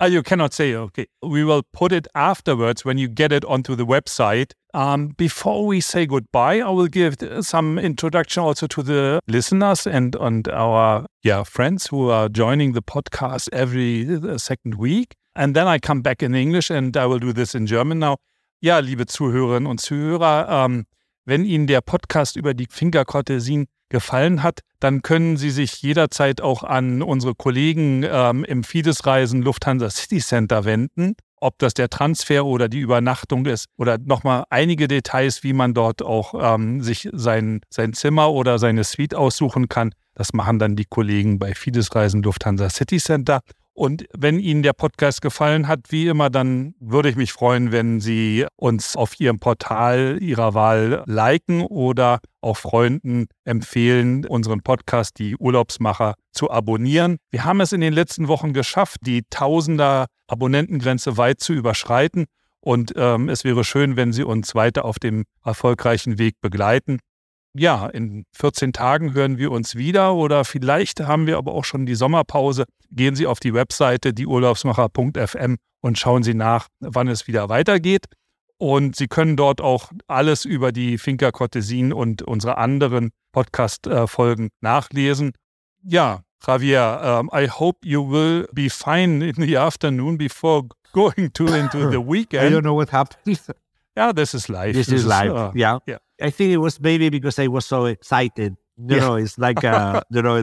Ah, 0.01 0.07
you 0.07 0.23
cannot 0.23 0.55
say, 0.55 0.77
okay. 0.77 1.07
We 1.23 1.43
will 1.43 1.65
put 1.73 1.91
it 1.91 2.07
afterwards 2.15 2.85
when 2.85 2.99
you 2.99 3.09
get 3.09 3.33
it 3.33 3.45
onto 3.45 3.75
the 3.75 3.85
website. 3.85 4.53
Um, 4.73 5.09
before 5.17 5.67
we 5.67 5.81
say 5.81 6.07
goodbye, 6.07 6.61
I 6.61 6.71
will 6.71 6.87
give 6.87 7.17
some 7.41 7.81
introduction 7.81 8.45
also 8.45 8.69
to 8.69 8.83
the 8.85 9.21
listeners 9.27 9.89
and, 9.89 10.15
and 10.21 10.47
our 10.49 11.07
yeah, 11.25 11.43
friends 11.43 11.89
who 11.89 12.11
are 12.11 12.29
joining 12.29 12.75
the 12.75 12.83
podcast 12.83 13.49
every 13.53 14.07
uh, 14.09 14.39
second 14.39 14.77
week. 14.77 15.17
And 15.35 15.57
then 15.57 15.67
I 15.67 15.81
come 15.81 16.01
back 16.01 16.23
in 16.23 16.33
English 16.33 16.71
and 16.71 16.97
I 16.97 17.07
will 17.07 17.19
do 17.19 17.33
this 17.33 17.57
in 17.57 17.67
German 17.67 17.99
now. 17.99 18.19
Ja, 18.61 18.79
liebe 18.79 19.07
Zuhörerinnen 19.07 19.67
und 19.67 19.81
Zuhörer, 19.81 20.47
ähm, 20.49 20.85
wenn 21.25 21.45
Ihnen 21.45 21.67
der 21.67 21.81
Podcast 21.81 22.37
über 22.37 22.55
die 22.55 22.67
Finca 22.71 23.05
Cortesin 23.05 23.67
gefallen 23.89 24.43
hat, 24.43 24.61
dann 24.81 25.03
können 25.03 25.37
Sie 25.37 25.51
sich 25.51 25.83
jederzeit 25.83 26.41
auch 26.41 26.63
an 26.63 27.03
unsere 27.03 27.35
Kollegen 27.35 28.05
ähm, 28.09 28.45
im 28.45 28.65
Fides-Reisen 28.65 29.43
Lufthansa 29.43 29.91
City 29.91 30.19
Center 30.19 30.65
wenden. 30.65 31.15
Ob 31.41 31.59
das 31.59 31.75
der 31.75 31.89
Transfer 31.89 32.45
oder 32.45 32.69
die 32.69 32.81
Übernachtung 32.81 33.47
ist 33.47 33.67
oder 33.77 33.97
nochmal 33.99 34.45
einige 34.51 34.89
Details, 34.89 35.45
wie 35.45 35.53
man 35.53 35.73
dort 35.73 36.03
auch 36.03 36.35
ähm, 36.37 36.83
sich 36.83 37.09
sein, 37.13 37.61
sein 37.71 37.93
Zimmer 37.93 38.33
oder 38.33 38.59
seine 38.59 38.83
Suite 38.83 39.15
aussuchen 39.15 39.69
kann. 39.69 39.93
Das 40.15 40.33
machen 40.33 40.59
dann 40.59 40.75
die 40.75 40.85
Kollegen 40.85 41.39
bei 41.39 41.55
Fides-Reisen 41.55 42.23
Lufthansa 42.25 42.71
City 42.71 42.99
Center. 42.99 43.41
Und 43.79 44.07
wenn 44.13 44.41
Ihnen 44.41 44.65
der 44.65 44.73
Podcast 44.73 45.23
gefallen 45.23 45.69
hat, 45.69 45.91
wie 45.91 46.09
immer, 46.09 46.31
dann 46.31 46.75
würde 46.81 47.11
ich 47.11 47.15
mich 47.15 47.33
freuen, 47.33 47.71
wenn 47.71 48.01
Sie 48.01 48.45
uns 48.57 48.97
auf 48.97 49.21
Ihrem 49.21 49.39
Portal 49.39 50.19
Ihrer 50.21 50.53
Wahl 50.53 51.05
liken 51.07 51.61
oder 51.61 52.19
auch 52.41 52.57
Freunden 52.57 53.29
empfehlen, 53.45 54.27
unseren 54.27 54.63
Podcast, 54.63 55.21
die 55.21 55.37
Urlaubsmacher, 55.37 56.15
zu 56.33 56.51
abonnieren. 56.51 57.19
Wir 57.31 57.45
haben 57.45 57.61
es 57.61 57.73
in 57.73 57.81
den 57.81 57.93
letzten 57.93 58.27
Wochen 58.27 58.53
geschafft, 58.53 59.03
die 59.03 59.23
Tausender 59.31 60.07
Abonnentengrenze 60.27 61.17
weit 61.17 61.39
zu 61.39 61.53
überschreiten. 61.53 62.25
Und 62.61 62.95
ähm, 62.97 63.29
es 63.29 63.45
wäre 63.45 63.63
schön, 63.63 63.95
wenn 63.97 64.13
Sie 64.13 64.25
uns 64.25 64.57
weiter 64.57 64.85
auf 64.85 64.99
dem 64.99 65.23
erfolgreichen 65.45 66.19
Weg 66.19 66.41
begleiten. 66.41 66.99
Ja, 67.55 67.87
in 67.87 68.25
14 68.35 68.73
Tagen 68.73 69.15
hören 69.15 69.39
wir 69.39 69.51
uns 69.51 69.75
wieder 69.75 70.15
oder 70.15 70.45
vielleicht 70.45 71.01
haben 71.01 71.27
wir 71.27 71.39
aber 71.39 71.53
auch 71.55 71.65
schon 71.65 71.87
die 71.87 71.95
Sommerpause. 71.95 72.65
Gehen 72.91 73.17
Sie 73.17 73.27
auf 73.27 73.41
die 73.41 73.55
Webseite 73.55 74.13
dieurlaubsmacher.fm 74.15 75.57
und 75.81 75.99
schauen 75.99 76.23
Sie 76.23 76.35
nach, 76.35 76.69
wann 76.81 77.09
es 77.09 77.27
wieder 77.27 77.49
weitergeht. 77.49 78.07
Und 78.59 78.97
Sie 78.97 79.07
können 79.09 79.37
dort 79.37 79.61
auch 79.61 79.91
alles 80.09 80.45
über 80.45 80.73
die 80.73 80.99
Finca 80.99 81.31
Cortesin 81.31 81.93
und 81.93 82.23
unsere 82.23 82.59
anderen 82.59 83.11
Podcast-Folgen 83.33 84.49
nachlesen. 84.61 85.33
Ja, 85.83 86.23
Javier, 86.47 87.21
um, 87.21 87.31
I 87.33 87.49
hope 87.49 87.87
you 87.87 88.09
will 88.11 88.47
be 88.53 88.69
fine 88.71 89.25
in 89.25 89.35
the 89.37 89.57
afternoon 89.57 90.19
before 90.19 90.65
going 90.93 91.33
to 91.35 91.47
into 91.47 91.91
the 91.91 91.97
I 92.03 92.07
weekend. 92.07 92.55
don't 92.55 92.63
know 92.63 92.75
what 92.77 92.91
happened. 92.93 93.41
Yeah, 93.97 94.13
this 94.13 94.35
is 94.35 94.49
life. 94.49 94.75
this 94.75 94.89
is 94.89 95.05
live. 95.05 95.33
uh, 95.35 95.51
yeah. 95.55 95.79
yeah. 95.87 95.99
I 96.21 96.31
think 96.31 96.53
it 96.53 96.59
was 96.59 96.81
maybe 96.81 97.09
because 97.11 97.39
I 97.39 97.47
was 97.49 97.65
so 97.67 97.87
excited. 97.87 98.57
You 98.77 98.97
Yeah. 98.97 99.01
know, 99.01 99.15
it's 99.17 99.39
like, 99.39 99.65
uh, 99.65 100.01
you 100.11 100.23
know, 100.23 100.43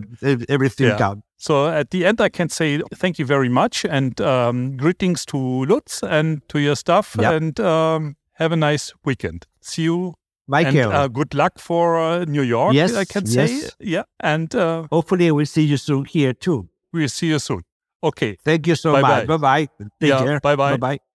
everything 0.49 0.87
Yeah. 0.87 0.97
counts. 0.97 1.23
So 1.37 1.67
at 1.67 1.89
the 1.91 2.05
end, 2.05 2.19
I 2.21 2.29
can 2.29 2.49
say 2.49 2.81
thank 2.95 3.19
you 3.19 3.25
very 3.25 3.49
much 3.49 3.85
and 3.85 4.19
um, 4.21 4.77
greetings 4.77 5.25
to 5.27 5.37
Lutz 5.65 6.01
and 6.03 6.41
to 6.49 6.59
your 6.59 6.75
staff 6.75 7.15
Yep. 7.19 7.33
and 7.33 7.59
um, 7.59 8.15
have 8.33 8.51
a 8.51 8.55
nice 8.57 8.93
weekend. 9.05 9.45
See 9.61 9.83
you 9.83 10.13
Michael, 10.47 10.91
and 10.91 10.93
uh, 10.93 11.07
good 11.07 11.33
luck 11.33 11.59
for 11.59 11.97
uh, 11.99 12.25
New 12.25 12.43
York. 12.43 12.73
Yes, 12.75 12.93
I 12.95 13.05
can 13.05 13.25
say 13.25 13.47
yes. 13.47 13.75
yeah, 13.79 14.03
and 14.19 14.53
uh, 14.53 14.85
hopefully 14.91 15.31
we'll 15.31 15.45
see 15.47 15.63
you 15.63 15.77
soon 15.77 16.05
here 16.05 16.33
too. 16.33 16.67
we'll 16.93 17.09
see 17.09 17.27
you 17.27 17.39
soon. 17.39 17.63
Okay, 18.03 18.37
Thank 18.45 18.67
you 18.67 18.75
so 18.75 18.91
Bye-bye. 18.93 19.25
much. 19.25 19.27
Bye 19.27 19.37
bye. 19.37 19.67
Take 19.99 20.09
Yeah, 20.09 20.23
care. 20.23 20.39
bye-bye. 20.39 20.71
Bye 20.71 20.77
bye. 20.77 20.97
Die 20.97 21.14